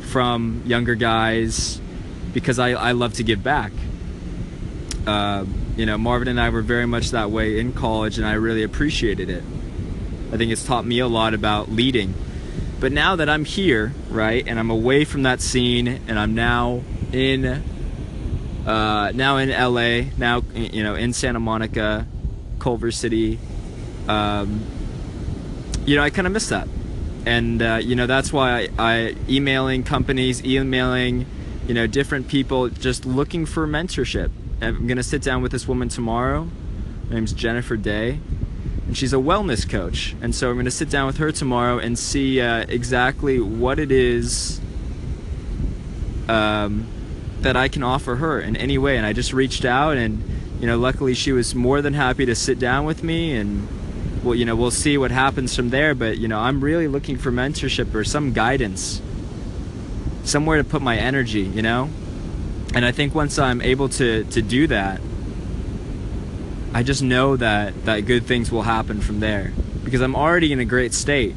from 0.00 0.62
younger 0.64 0.94
guys 0.94 1.80
because 2.32 2.58
I, 2.58 2.70
I 2.70 2.92
love 2.92 3.14
to 3.14 3.22
give 3.22 3.42
back. 3.42 3.72
Uh, 5.06 5.44
you 5.78 5.86
know, 5.86 5.96
Marvin 5.96 6.26
and 6.26 6.40
I 6.40 6.50
were 6.50 6.60
very 6.60 6.86
much 6.86 7.12
that 7.12 7.30
way 7.30 7.60
in 7.60 7.72
college, 7.72 8.18
and 8.18 8.26
I 8.26 8.32
really 8.32 8.64
appreciated 8.64 9.30
it. 9.30 9.44
I 10.32 10.36
think 10.36 10.50
it's 10.50 10.64
taught 10.64 10.84
me 10.84 10.98
a 10.98 11.06
lot 11.06 11.34
about 11.34 11.70
leading. 11.70 12.14
But 12.80 12.90
now 12.90 13.14
that 13.14 13.28
I'm 13.28 13.44
here, 13.44 13.94
right, 14.10 14.44
and 14.44 14.58
I'm 14.58 14.70
away 14.70 15.04
from 15.04 15.22
that 15.22 15.40
scene, 15.40 15.86
and 15.86 16.18
I'm 16.18 16.34
now 16.34 16.82
in, 17.12 17.62
uh, 18.66 19.12
now 19.14 19.36
in 19.36 19.50
LA, 19.50 20.10
now 20.18 20.42
you 20.52 20.82
know 20.82 20.96
in 20.96 21.12
Santa 21.12 21.38
Monica, 21.38 22.08
Culver 22.58 22.90
City, 22.90 23.38
um, 24.08 24.60
you 25.86 25.94
know 25.94 26.02
I 26.02 26.10
kind 26.10 26.26
of 26.26 26.32
miss 26.32 26.48
that, 26.48 26.66
and 27.24 27.62
uh, 27.62 27.80
you 27.80 27.94
know 27.94 28.08
that's 28.08 28.32
why 28.32 28.62
I, 28.62 28.68
I 28.80 29.14
emailing 29.28 29.84
companies, 29.84 30.44
emailing, 30.44 31.24
you 31.68 31.74
know 31.74 31.86
different 31.86 32.26
people, 32.26 32.68
just 32.68 33.06
looking 33.06 33.46
for 33.46 33.64
mentorship. 33.64 34.32
I'm 34.60 34.86
gonna 34.86 35.02
sit 35.02 35.22
down 35.22 35.42
with 35.42 35.52
this 35.52 35.66
woman 35.68 35.88
tomorrow. 35.88 36.48
Her 37.08 37.14
name's 37.14 37.32
Jennifer 37.32 37.76
Day 37.76 38.20
and 38.88 38.96
she's 38.96 39.12
a 39.12 39.16
wellness 39.16 39.68
coach. 39.68 40.16
And 40.22 40.34
so 40.34 40.48
I'm 40.48 40.56
going 40.56 40.64
to 40.64 40.70
sit 40.70 40.88
down 40.88 41.06
with 41.06 41.18
her 41.18 41.30
tomorrow 41.30 41.78
and 41.78 41.96
see 41.96 42.40
uh, 42.40 42.64
exactly 42.68 43.38
what 43.38 43.78
it 43.78 43.92
is 43.92 44.62
um, 46.26 46.86
that 47.42 47.54
I 47.54 47.68
can 47.68 47.82
offer 47.82 48.16
her 48.16 48.40
in 48.40 48.56
any 48.56 48.78
way. 48.78 48.96
And 48.96 49.04
I 49.04 49.12
just 49.12 49.34
reached 49.34 49.66
out, 49.66 49.98
and 49.98 50.22
you 50.58 50.66
know, 50.66 50.78
luckily 50.78 51.12
she 51.12 51.32
was 51.32 51.54
more 51.54 51.82
than 51.82 51.92
happy 51.92 52.24
to 52.26 52.34
sit 52.34 52.58
down 52.58 52.86
with 52.86 53.02
me, 53.04 53.36
and 53.36 53.68
well, 54.24 54.34
you 54.34 54.46
know, 54.46 54.56
we'll 54.56 54.70
see 54.70 54.96
what 54.96 55.10
happens 55.10 55.54
from 55.54 55.68
there. 55.68 55.94
But 55.94 56.16
you 56.16 56.26
know, 56.26 56.38
I'm 56.38 56.64
really 56.64 56.88
looking 56.88 57.18
for 57.18 57.30
mentorship 57.30 57.94
or 57.94 58.04
some 58.04 58.32
guidance, 58.32 59.02
somewhere 60.24 60.56
to 60.56 60.64
put 60.64 60.80
my 60.80 60.96
energy. 60.96 61.42
You 61.42 61.60
know, 61.60 61.90
and 62.74 62.84
I 62.84 62.92
think 62.92 63.14
once 63.14 63.38
I'm 63.38 63.60
able 63.62 63.88
to 63.90 64.24
to 64.24 64.42
do 64.42 64.66
that. 64.68 65.00
I 66.74 66.82
just 66.82 67.02
know 67.02 67.34
that 67.36 67.86
that 67.86 68.00
good 68.00 68.26
things 68.26 68.52
will 68.52 68.62
happen 68.62 69.00
from 69.00 69.20
there 69.20 69.52
because 69.84 70.02
I'm 70.02 70.14
already 70.14 70.52
in 70.52 70.60
a 70.60 70.64
great 70.66 70.92
state. 70.92 71.34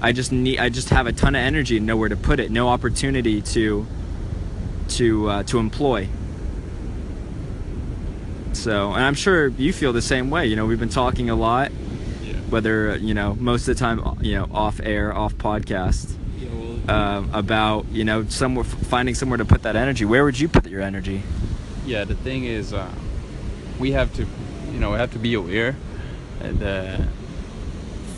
I 0.00 0.12
just 0.12 0.30
need 0.32 0.58
I 0.60 0.68
just 0.68 0.90
have 0.90 1.06
a 1.08 1.12
ton 1.12 1.34
of 1.34 1.40
energy 1.40 1.76
and 1.78 1.86
nowhere 1.86 2.08
to 2.08 2.16
put 2.16 2.38
it, 2.40 2.50
no 2.50 2.68
opportunity 2.68 3.42
to 3.42 3.86
to 4.90 5.28
uh, 5.28 5.42
to 5.44 5.58
employ. 5.58 6.08
So, 8.52 8.92
and 8.92 9.02
I'm 9.02 9.14
sure 9.14 9.48
you 9.48 9.72
feel 9.72 9.92
the 9.92 10.02
same 10.02 10.30
way. 10.30 10.46
You 10.46 10.56
know, 10.56 10.66
we've 10.66 10.78
been 10.78 10.88
talking 10.88 11.30
a 11.30 11.34
lot, 11.34 11.72
Yeah. 12.22 12.34
whether 12.50 12.96
you 12.96 13.14
know 13.14 13.34
most 13.40 13.62
of 13.68 13.74
the 13.76 13.80
time, 13.80 14.00
you 14.20 14.34
know, 14.34 14.48
off 14.52 14.80
air, 14.82 15.12
off 15.12 15.34
podcast, 15.34 16.14
Um, 16.88 17.30
about 17.32 17.86
you 17.92 18.02
know 18.02 18.24
somewhere 18.26 18.64
finding 18.64 19.14
somewhere 19.14 19.38
to 19.38 19.44
put 19.44 19.62
that 19.62 19.76
energy. 19.76 20.04
Where 20.04 20.24
would 20.24 20.40
you 20.40 20.48
put 20.48 20.66
your 20.66 20.82
energy? 20.82 21.22
yeah, 21.84 22.04
the 22.04 22.14
thing 22.14 22.44
is, 22.44 22.72
uh, 22.72 22.90
we 23.78 23.92
have 23.92 24.12
to, 24.14 24.26
you 24.72 24.78
know, 24.78 24.92
we 24.92 24.98
have 24.98 25.12
to 25.12 25.18
be 25.18 25.34
aware 25.34 25.76
that 26.40 27.00
uh, 27.00 27.04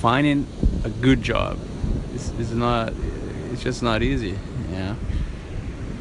finding 0.01 0.47
a 0.85 0.91
good 0.91 1.23
job 1.23 1.59
is, 2.15 2.31
is 2.39 2.53
not, 2.53 2.93
it's 3.53 3.63
just 3.63 3.83
not 3.83 4.03
easy. 4.03 4.39
Yeah. 4.71 4.97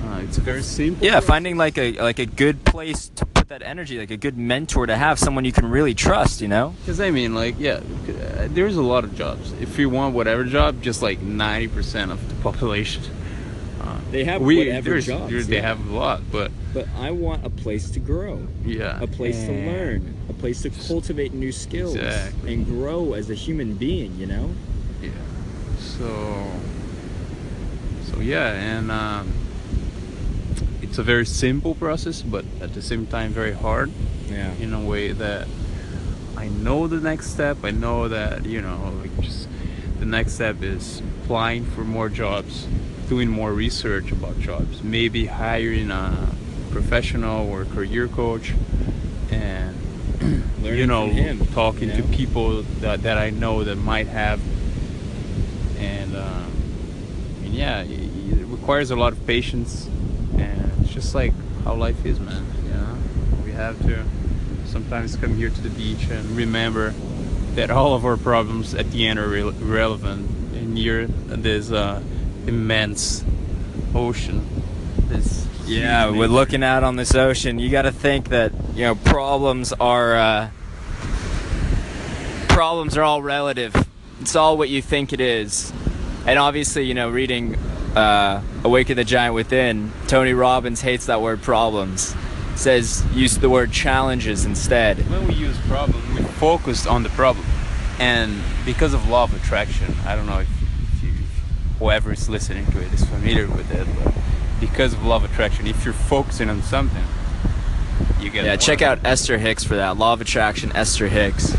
Uh, 0.04 0.20
it's 0.24 0.38
very 0.38 0.62
simple. 0.62 1.06
Yeah, 1.06 1.22
finding 1.22 1.58
like 1.58 1.78
a 1.78 1.94
like 1.94 2.20
a 2.20 2.26
good 2.26 2.66
place 2.66 3.08
to 3.16 3.26
that 3.54 3.62
energy, 3.62 4.00
like 4.00 4.10
a 4.10 4.18
good 4.18 4.36
mentor 4.36 4.88
to 4.88 4.96
have, 4.98 5.20
someone 5.20 5.46
you 5.46 5.52
can 5.52 5.70
really 5.70 5.94
trust. 5.94 6.42
You 6.42 6.48
know. 6.48 6.74
Because 6.82 7.00
I 7.00 7.12
mean, 7.12 7.36
like, 7.36 7.56
yeah, 7.60 7.74
uh, 8.10 8.48
there's 8.50 8.78
a 8.78 8.82
lot 8.82 9.04
of 9.04 9.16
jobs. 9.16 9.54
If 9.62 9.78
you 9.78 9.90
want 9.92 10.16
whatever 10.16 10.44
job, 10.44 10.82
just 10.82 11.02
like 11.04 11.20
90% 11.20 12.12
of 12.12 12.28
the 12.30 12.36
population. 12.44 13.04
Uh, 13.80 14.00
They 14.12 14.24
have 14.24 14.42
we, 14.42 14.58
whatever 14.58 14.90
there's- 14.92 15.06
jobs, 15.06 15.32
there- 15.32 15.44
They 15.44 15.58
yeah. 15.58 15.62
have 15.68 15.88
a 15.88 15.94
lot, 15.94 16.22
but 16.32 16.52
But 16.74 16.88
I 16.98 17.12
want 17.12 17.46
a 17.46 17.50
place 17.52 17.92
to 17.92 18.00
grow, 18.00 18.48
yeah. 18.66 19.00
a 19.00 19.06
place 19.08 19.38
to 19.46 19.52
learn, 19.52 20.16
a 20.30 20.34
place 20.34 20.64
to 20.64 20.72
cultivate 20.72 21.34
new 21.34 21.52
skills 21.52 21.94
Exactly. 21.96 22.54
and 22.56 22.66
grow 22.66 23.14
as 23.14 23.30
a 23.30 23.36
human 23.36 23.76
being. 23.76 24.16
You 24.18 24.26
know. 24.26 24.50
Yeah. 25.02 25.10
So. 25.78 26.44
So 28.12 28.20
yeah, 28.20 28.54
and 28.54 28.90
um, 28.92 29.32
it's 30.94 31.00
a 31.00 31.02
very 31.02 31.26
simple 31.26 31.74
process, 31.74 32.22
but 32.22 32.46
at 32.62 32.76
the 32.76 32.82
same 32.84 33.08
time 33.08 33.32
very 33.32 33.54
hard. 33.54 33.92
Yeah. 34.30 34.54
in 34.60 34.74
a 34.74 34.80
way 34.80 35.12
that 35.12 35.48
I 36.38 36.50
know 36.50 36.86
the 36.86 37.00
next 37.00 37.32
step. 37.32 37.58
I 37.64 37.72
know 37.72 38.08
that 38.10 38.46
you 38.46 38.62
know, 38.62 38.94
like 39.02 39.20
just 39.20 39.48
the 39.98 40.06
next 40.06 40.34
step 40.34 40.62
is 40.62 41.02
applying 41.24 41.66
for 41.66 41.84
more 41.84 42.10
jobs, 42.10 42.68
doing 43.10 43.28
more 43.28 43.54
research 43.54 44.12
about 44.12 44.38
jobs, 44.40 44.84
maybe 44.84 45.26
hiring 45.26 45.90
a 45.90 46.30
professional 46.70 47.50
or 47.50 47.66
career 47.66 48.08
coach, 48.08 48.54
and 49.32 49.76
you 50.62 50.86
know, 50.86 51.08
him, 51.08 51.44
talking 51.56 51.90
you 51.90 51.96
to 51.96 52.04
people 52.04 52.62
that, 52.82 53.02
that 53.02 53.18
I 53.18 53.32
know 53.32 53.64
that 53.64 53.78
might 53.78 54.06
have, 54.10 54.40
and 55.80 56.16
um, 56.16 56.52
and 57.44 57.52
yeah, 57.52 57.82
it, 57.82 57.90
it 57.90 58.46
requires 58.46 58.92
a 58.92 58.96
lot 58.96 59.12
of 59.12 59.26
patience, 59.26 59.88
and 60.38 60.63
just 61.04 61.14
like 61.16 61.34
how 61.66 61.74
life 61.76 62.06
is, 62.06 62.18
man. 62.20 62.46
You 62.66 62.72
know, 62.72 62.98
we 63.46 63.52
have 63.52 63.78
to 63.84 64.04
sometimes 64.66 65.18
come 65.18 65.36
here 65.36 65.50
to 65.50 65.62
the 65.62 65.70
beach 65.70 66.08
and 66.10 66.26
remember 66.32 66.92
that 67.56 67.70
all 67.70 67.94
of 67.94 68.06
our 68.06 68.16
problems 68.18 68.74
at 68.74 68.90
the 68.92 69.06
end 69.08 69.20
are 69.20 69.28
re- 69.28 69.44
relevant, 69.44 70.30
and 70.56 70.74
near 70.74 71.06
this 71.06 71.72
uh, 71.72 72.02
immense 72.48 73.24
ocean. 73.94 74.48
This 75.10 75.46
Yeah, 75.66 76.08
we're 76.08 76.14
nature. 76.14 76.28
looking 76.30 76.64
out 76.64 76.84
on 76.86 76.96
this 76.96 77.14
ocean. 77.14 77.60
You 77.60 77.70
got 77.70 77.82
to 77.84 77.92
think 77.92 78.30
that 78.30 78.54
you 78.74 78.84
know 78.86 78.96
problems 78.96 79.74
are 79.74 80.16
uh, 80.16 80.50
problems 82.48 82.98
are 82.98 83.04
all 83.04 83.22
relative. 83.22 83.76
It's 84.22 84.36
all 84.38 84.58
what 84.58 84.70
you 84.70 84.82
think 84.82 85.12
it 85.12 85.20
is, 85.20 85.74
and 86.26 86.40
obviously, 86.40 86.86
you 86.86 86.94
know, 86.94 87.10
reading 87.10 87.58
uh, 87.96 88.42
"Awaken 88.64 88.98
the 88.98 89.04
Giant 89.04 89.36
Within," 89.36 89.92
Tony 90.08 90.34
Robbins 90.34 90.82
hates 90.82 91.06
that 91.08 91.22
word 91.22 91.42
"problems." 91.42 92.16
Says 92.56 93.04
use 93.14 93.38
the 93.40 93.50
word 93.50 93.72
challenges 93.72 94.46
instead. 94.46 94.98
when 95.10 95.28
we 95.28 95.34
use 95.34 95.58
problem, 95.68 96.02
we 96.16 96.22
focus 96.22 96.86
on 96.86 97.02
the 97.04 97.10
problem, 97.10 97.46
and 98.00 98.42
because 98.64 98.94
of 98.94 99.08
law 99.10 99.24
of 99.24 99.34
attraction, 99.34 99.96
I 100.06 100.16
don't 100.16 100.28
know 100.28 100.40
if, 100.40 100.50
if, 100.94 101.04
you, 101.04 101.10
if 101.10 101.44
whoever 101.80 102.12
is 102.12 102.30
listening 102.30 102.68
to 102.68 102.80
it 102.80 102.94
is 102.94 103.04
familiar 103.06 103.48
with 103.48 103.72
it, 103.72 103.88
but 104.04 104.14
because 104.60 104.94
of 104.94 105.04
law 105.04 105.16
of 105.16 105.24
attraction, 105.24 105.66
if 105.66 105.84
you're 105.84 105.96
focusing 105.96 106.48
on 106.50 106.62
something, 106.62 107.04
you 108.20 108.30
get 108.30 108.46
Yeah, 108.46 108.56
check 108.56 108.82
out 108.82 109.00
Esther 109.04 109.38
Hicks 109.38 109.64
for 109.64 109.76
that. 109.76 109.98
Law 109.98 110.14
of 110.14 110.22
Attraction, 110.22 110.72
Esther 110.76 111.08
Hicks. 111.08 111.56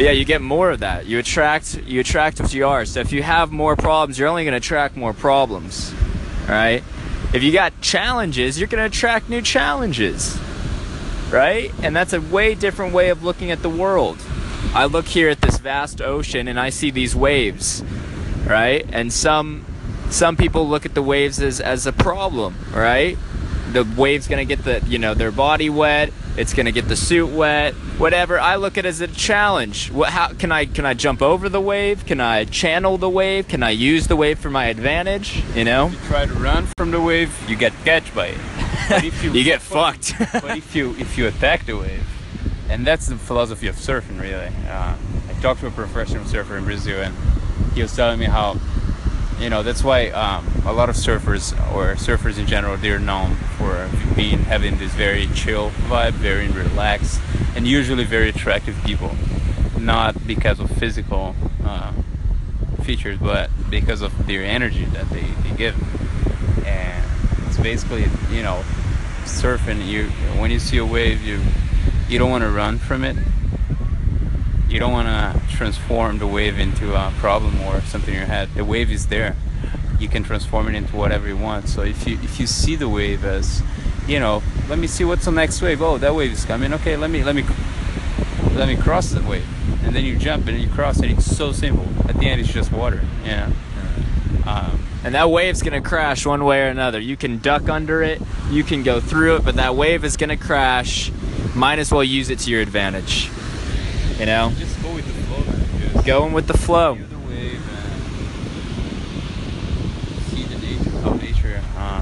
But 0.00 0.04
yeah, 0.04 0.12
you 0.12 0.24
get 0.24 0.40
more 0.40 0.70
of 0.70 0.80
that. 0.80 1.04
You 1.04 1.18
attract 1.18 1.76
you 1.84 2.00
attract 2.00 2.40
what 2.40 2.54
you 2.54 2.66
are. 2.66 2.86
So 2.86 3.00
if 3.00 3.12
you 3.12 3.22
have 3.22 3.52
more 3.52 3.76
problems, 3.76 4.18
you're 4.18 4.28
only 4.28 4.44
going 4.44 4.52
to 4.52 4.56
attract 4.56 4.96
more 4.96 5.12
problems. 5.12 5.92
Right? 6.48 6.82
If 7.34 7.42
you 7.42 7.52
got 7.52 7.78
challenges, 7.82 8.58
you're 8.58 8.66
going 8.66 8.80
to 8.80 8.86
attract 8.86 9.28
new 9.28 9.42
challenges. 9.42 10.40
Right? 11.30 11.70
And 11.82 11.94
that's 11.94 12.14
a 12.14 12.20
way 12.22 12.54
different 12.54 12.94
way 12.94 13.10
of 13.10 13.22
looking 13.22 13.50
at 13.50 13.60
the 13.60 13.68
world. 13.68 14.16
I 14.72 14.86
look 14.86 15.04
here 15.04 15.28
at 15.28 15.42
this 15.42 15.58
vast 15.58 16.00
ocean 16.00 16.48
and 16.48 16.58
I 16.58 16.70
see 16.70 16.90
these 16.90 17.14
waves. 17.14 17.84
Right? 18.46 18.86
And 18.90 19.12
some 19.12 19.66
some 20.08 20.34
people 20.34 20.66
look 20.66 20.86
at 20.86 20.94
the 20.94 21.02
waves 21.02 21.42
as 21.42 21.60
as 21.60 21.86
a 21.86 21.92
problem, 21.92 22.54
right? 22.72 23.18
the 23.72 23.84
wave's 23.96 24.26
gonna 24.26 24.44
get 24.44 24.64
the 24.64 24.82
you 24.86 24.98
know 24.98 25.14
their 25.14 25.30
body 25.30 25.70
wet. 25.70 26.12
It's 26.40 26.54
gonna 26.54 26.72
get 26.72 26.88
the 26.88 26.96
suit 26.96 27.28
wet. 27.28 27.74
Whatever. 27.98 28.40
I 28.40 28.56
look 28.56 28.78
at 28.78 28.86
it 28.86 28.88
as 28.88 29.02
a 29.02 29.08
challenge. 29.08 29.90
What? 29.90 30.08
How 30.08 30.28
can 30.28 30.50
I 30.50 30.64
can 30.64 30.86
I 30.86 30.94
jump 30.94 31.20
over 31.20 31.50
the 31.50 31.60
wave? 31.60 32.06
Can 32.06 32.18
I 32.18 32.46
channel 32.46 32.96
the 32.96 33.10
wave? 33.10 33.46
Can 33.46 33.62
I 33.62 33.70
use 33.72 34.06
the 34.06 34.16
wave 34.16 34.38
for 34.38 34.48
my 34.48 34.64
advantage? 34.66 35.42
You 35.54 35.64
know. 35.66 35.88
You 35.88 35.98
try 36.06 36.24
to 36.24 36.32
run 36.32 36.66
from 36.78 36.92
the 36.92 37.00
wave, 37.00 37.30
you 37.46 37.56
get 37.56 37.74
catch 37.84 38.14
by 38.14 38.28
it. 38.28 38.38
But 38.88 39.04
if 39.04 39.22
You 39.22 39.44
get 39.52 39.60
fucked. 39.60 40.14
but 40.32 40.56
if 40.56 40.74
you 40.74 40.96
if 40.98 41.18
you 41.18 41.26
attack 41.28 41.66
the 41.66 41.76
wave, 41.76 42.06
and 42.70 42.86
that's 42.86 43.06
the 43.08 43.16
philosophy 43.16 43.66
of 43.66 43.76
surfing, 43.76 44.18
really. 44.18 44.50
Uh, 44.66 44.96
I 45.28 45.40
talked 45.42 45.60
to 45.60 45.66
a 45.66 45.70
professional 45.70 46.24
surfer 46.24 46.56
in 46.56 46.64
Brazil, 46.64 47.02
and 47.02 47.14
he 47.74 47.82
was 47.82 47.94
telling 47.94 48.18
me 48.18 48.24
how, 48.24 48.56
you 49.40 49.48
know, 49.48 49.62
that's 49.62 49.82
why 49.82 50.08
um, 50.10 50.46
a 50.66 50.72
lot 50.72 50.90
of 50.90 50.96
surfers 50.96 51.52
or 51.74 51.94
surfers 51.94 52.38
in 52.38 52.46
general, 52.46 52.76
they're 52.76 52.98
known 52.98 53.36
for 53.56 53.88
being 54.14 54.40
having 54.40 54.76
this 54.76 54.92
very 54.92 55.28
chill 55.28 55.70
vibe, 55.88 56.12
very 56.12 56.48
relaxed, 56.48 57.20
and 57.56 57.66
usually 57.66 58.04
very 58.04 58.28
attractive 58.28 58.76
people, 58.84 59.12
not 59.78 60.26
because 60.26 60.60
of 60.60 60.70
physical 60.72 61.34
uh, 61.64 61.92
features, 62.82 63.18
but 63.18 63.48
because 63.70 64.02
of 64.02 64.26
their 64.26 64.44
energy 64.44 64.84
that 64.86 65.08
they, 65.08 65.22
they 65.22 65.56
give. 65.56 66.66
And 66.66 67.04
it's 67.46 67.58
basically, 67.58 68.04
you 68.30 68.42
know, 68.42 68.62
surfing. 69.24 69.86
You 69.86 70.04
when 70.38 70.50
you 70.50 70.58
see 70.58 70.76
a 70.76 70.84
wave, 70.84 71.22
you 71.22 71.40
you 72.08 72.18
don't 72.18 72.30
want 72.30 72.44
to 72.44 72.50
run 72.50 72.78
from 72.78 73.04
it. 73.04 73.16
You 74.70 74.78
don't 74.78 74.92
want 74.92 75.08
to 75.08 75.56
transform 75.56 76.18
the 76.18 76.28
wave 76.28 76.58
into 76.60 76.94
a 76.94 77.12
problem 77.18 77.60
or 77.62 77.80
something 77.82 78.14
in 78.14 78.20
your 78.20 78.28
head. 78.28 78.48
The 78.54 78.64
wave 78.64 78.92
is 78.92 79.08
there. 79.08 79.34
You 79.98 80.08
can 80.08 80.22
transform 80.22 80.68
it 80.68 80.76
into 80.76 80.94
whatever 80.94 81.26
you 81.26 81.36
want. 81.36 81.68
So 81.68 81.82
if 81.82 82.06
you 82.06 82.14
if 82.22 82.38
you 82.38 82.46
see 82.46 82.76
the 82.76 82.88
wave 82.88 83.24
as, 83.24 83.62
you 84.06 84.20
know, 84.20 84.42
let 84.68 84.78
me 84.78 84.86
see 84.86 85.04
what's 85.04 85.24
the 85.24 85.32
next 85.32 85.60
wave. 85.60 85.82
Oh, 85.82 85.98
that 85.98 86.14
wave 86.14 86.32
is 86.32 86.44
coming. 86.44 86.72
Okay, 86.72 86.96
let 86.96 87.10
me 87.10 87.24
let 87.24 87.34
me 87.34 87.44
let 88.52 88.68
me 88.68 88.76
cross 88.76 89.10
the 89.10 89.22
wave, 89.22 89.44
and 89.84 89.94
then 89.94 90.04
you 90.04 90.16
jump 90.16 90.46
and 90.46 90.58
you 90.60 90.68
cross, 90.68 91.00
and 91.00 91.10
it's 91.10 91.26
so 91.26 91.50
simple. 91.52 91.86
At 92.08 92.16
the 92.18 92.26
end, 92.26 92.40
it's 92.40 92.52
just 92.52 92.72
water. 92.72 93.02
Yeah. 93.24 93.50
Um, 94.46 94.86
And 95.02 95.14
that 95.14 95.30
wave's 95.30 95.62
gonna 95.62 95.80
crash 95.80 96.26
one 96.26 96.44
way 96.44 96.62
or 96.62 96.68
another. 96.68 97.00
You 97.00 97.16
can 97.16 97.38
duck 97.38 97.68
under 97.68 98.02
it, 98.02 98.22
you 98.50 98.62
can 98.64 98.82
go 98.82 99.00
through 99.00 99.36
it, 99.36 99.44
but 99.44 99.56
that 99.56 99.74
wave 99.74 100.04
is 100.04 100.16
gonna 100.16 100.36
crash. 100.36 101.10
Might 101.54 101.78
as 101.78 101.90
well 101.90 102.04
use 102.04 102.30
it 102.30 102.38
to 102.40 102.50
your 102.50 102.60
advantage. 102.60 103.30
You 104.20 104.26
know? 104.26 104.52
just 104.58 104.82
go 104.82 104.94
with 104.94 105.06
the 105.06 105.12
flow. 105.22 105.94
man. 105.94 106.04
Going 106.04 106.32
with 106.34 106.46
the 106.46 106.58
flow. 106.58 106.94
The 106.94 107.18
wave 107.20 107.62
and 110.12 110.22
see 110.24 110.42
the 110.44 110.58
nature, 110.58 110.90
how 110.98 111.14
nature, 111.14 111.62
uh, 111.74 112.00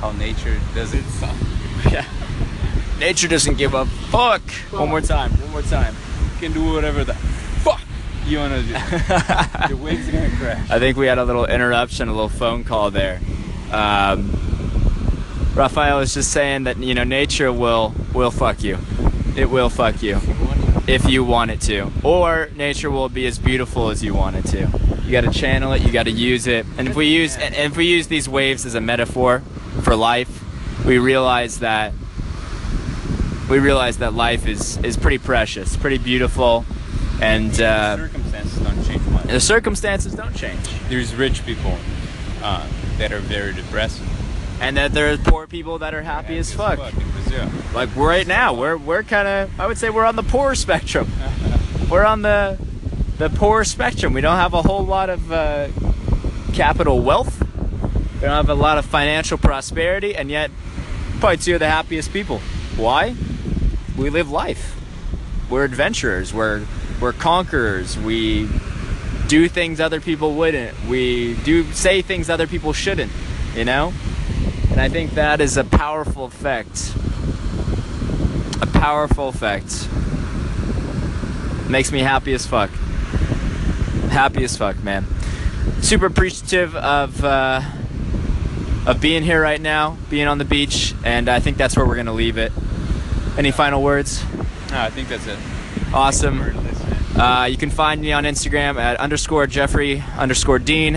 how 0.00 0.12
nature 0.12 0.58
does 0.74 0.88
stuff. 1.16 1.36
Yeah. 1.92 2.06
Nature 2.98 3.28
doesn't 3.28 3.58
give 3.58 3.74
a 3.74 3.84
fuck. 3.84 4.40
One 4.70 4.88
more 4.88 5.02
time. 5.02 5.32
One 5.32 5.50
more 5.50 5.60
time. 5.60 5.94
You 6.34 6.40
can 6.40 6.52
do 6.54 6.72
whatever 6.72 7.04
the 7.04 7.12
fuck 7.12 7.82
you 8.24 8.38
wanna 8.38 8.62
do. 8.62 8.72
the 9.68 9.76
wave's 9.76 10.08
gonna 10.08 10.30
crash. 10.38 10.70
I 10.70 10.78
think 10.78 10.96
we 10.96 11.08
had 11.08 11.18
a 11.18 11.24
little 11.26 11.44
interruption, 11.44 12.08
a 12.08 12.12
little 12.12 12.30
phone 12.30 12.64
call 12.64 12.90
there. 12.90 13.20
Um, 13.70 14.30
Raphael 15.54 15.98
was 15.98 16.14
just 16.14 16.30
saying 16.30 16.64
that 16.64 16.78
you 16.78 16.94
know 16.94 17.04
nature 17.04 17.52
will 17.52 17.92
will 18.14 18.30
fuck 18.30 18.62
you. 18.62 18.78
It 19.36 19.50
will 19.50 19.68
fuck 19.68 20.02
you 20.02 20.18
if 20.86 21.08
you 21.08 21.24
want 21.24 21.50
it 21.50 21.60
to, 21.62 21.90
or 22.02 22.50
nature 22.56 22.90
will 22.90 23.08
be 23.08 23.26
as 23.26 23.38
beautiful 23.38 23.90
as 23.90 24.02
you 24.02 24.14
want 24.14 24.36
it 24.36 24.44
to. 24.46 24.80
You 25.04 25.12
got 25.12 25.22
to 25.22 25.30
channel 25.30 25.72
it. 25.72 25.82
You 25.82 25.92
got 25.92 26.04
to 26.04 26.10
use 26.10 26.46
it. 26.46 26.66
And 26.78 26.88
if 26.88 26.96
we 26.96 27.06
use 27.06 27.36
and 27.36 27.54
if 27.54 27.76
we 27.76 27.86
use 27.86 28.08
these 28.08 28.28
waves 28.28 28.66
as 28.66 28.74
a 28.74 28.80
metaphor 28.80 29.40
for 29.82 29.94
life, 29.94 30.42
we 30.84 30.98
realize 30.98 31.60
that 31.60 31.92
we 33.48 33.58
realize 33.58 33.98
that 33.98 34.14
life 34.14 34.46
is 34.46 34.78
is 34.78 34.96
pretty 34.96 35.18
precious, 35.18 35.76
pretty 35.76 35.98
beautiful, 35.98 36.64
and 37.20 37.52
uh, 37.60 37.96
the 37.96 38.08
circumstances 38.08 38.60
don't 38.60 38.84
change 38.84 39.06
much. 39.08 39.26
the 39.26 39.40
circumstances 39.40 40.14
don't 40.14 40.34
change. 40.34 40.88
There's 40.88 41.14
rich 41.14 41.44
people 41.44 41.76
uh, 42.42 42.66
that 42.98 43.12
are 43.12 43.18
very 43.18 43.52
depressed. 43.52 44.00
And 44.62 44.76
that 44.76 44.92
there's 44.92 45.18
poor 45.18 45.48
people 45.48 45.80
that 45.80 45.92
are 45.92 46.02
happy 46.02 46.38
as 46.38 46.54
fuck. 46.54 46.78
Brazil. 46.78 47.50
Like 47.74 47.94
right 47.96 48.26
now, 48.26 48.54
we're 48.54 48.76
we're 48.76 49.02
kind 49.02 49.26
of 49.26 49.60
I 49.60 49.66
would 49.66 49.76
say 49.76 49.90
we're 49.90 50.04
on 50.04 50.14
the 50.14 50.22
poor 50.22 50.54
spectrum. 50.54 51.10
we're 51.90 52.04
on 52.04 52.22
the 52.22 52.58
the 53.18 53.28
poor 53.28 53.64
spectrum. 53.64 54.12
We 54.12 54.20
don't 54.20 54.36
have 54.36 54.54
a 54.54 54.62
whole 54.62 54.86
lot 54.86 55.10
of 55.10 55.32
uh, 55.32 55.68
capital 56.54 57.00
wealth. 57.00 57.40
We 58.14 58.20
don't 58.20 58.30
have 58.30 58.48
a 58.48 58.54
lot 58.54 58.78
of 58.78 58.86
financial 58.86 59.36
prosperity, 59.36 60.14
and 60.14 60.30
yet 60.30 60.52
probably 61.18 61.38
two 61.38 61.54
of 61.54 61.60
the 61.60 61.68
happiest 61.68 62.12
people. 62.12 62.38
Why? 62.76 63.16
We 63.98 64.10
live 64.10 64.30
life. 64.30 64.78
We're 65.50 65.64
adventurers. 65.64 66.32
We're 66.32 66.64
we're 67.00 67.12
conquerors. 67.12 67.98
We 67.98 68.48
do 69.26 69.48
things 69.48 69.80
other 69.80 70.00
people 70.00 70.34
wouldn't. 70.36 70.86
We 70.86 71.34
do 71.42 71.64
say 71.72 72.00
things 72.00 72.30
other 72.30 72.46
people 72.46 72.72
shouldn't. 72.72 73.10
You 73.56 73.64
know. 73.64 73.92
And 74.72 74.80
I 74.80 74.88
think 74.88 75.12
that 75.12 75.40
is 75.40 75.56
a 75.56 75.64
powerful 75.64 76.24
effect. 76.24 76.94
A 78.62 78.66
powerful 78.66 79.28
effect. 79.28 79.88
Makes 81.70 81.92
me 81.92 82.00
happy 82.00 82.32
as 82.32 82.46
fuck. 82.46 82.70
Happy 84.10 84.44
as 84.44 84.56
fuck, 84.56 84.82
man. 84.82 85.04
Super 85.82 86.06
appreciative 86.06 86.74
of 86.74 87.22
uh, 87.22 87.60
of 88.86 89.00
being 89.00 89.22
here 89.22 89.40
right 89.40 89.60
now, 89.60 89.98
being 90.10 90.26
on 90.26 90.38
the 90.38 90.44
beach, 90.44 90.94
and 91.04 91.28
I 91.28 91.38
think 91.38 91.56
that's 91.58 91.76
where 91.76 91.86
we're 91.86 91.96
gonna 91.96 92.12
leave 92.12 92.38
it. 92.38 92.52
Any 93.36 93.50
final 93.50 93.82
words? 93.82 94.24
No, 94.70 94.80
I 94.80 94.90
think 94.90 95.08
that's 95.08 95.26
it. 95.26 95.38
Awesome. 95.92 96.38
You. 96.40 97.20
Uh, 97.20 97.44
you 97.44 97.58
can 97.58 97.70
find 97.70 98.00
me 98.00 98.12
on 98.12 98.24
Instagram 98.24 98.76
at 98.76 98.96
underscore 98.98 99.46
Jeffrey 99.46 100.02
underscore 100.16 100.58
Dean 100.58 100.96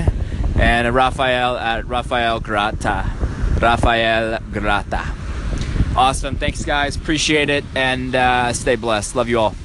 and 0.58 0.96
Raphael 0.96 1.58
at 1.58 1.86
Raphael 1.88 2.40
Grata. 2.40 3.12
Raphael 3.66 4.38
Grata. 4.54 5.04
Awesome. 5.96 6.36
Thanks, 6.36 6.64
guys. 6.64 6.96
Appreciate 6.96 7.50
it. 7.50 7.66
And 7.76 8.14
uh, 8.14 8.54
stay 8.54 8.76
blessed. 8.76 9.16
Love 9.16 9.28
you 9.28 9.40
all. 9.40 9.56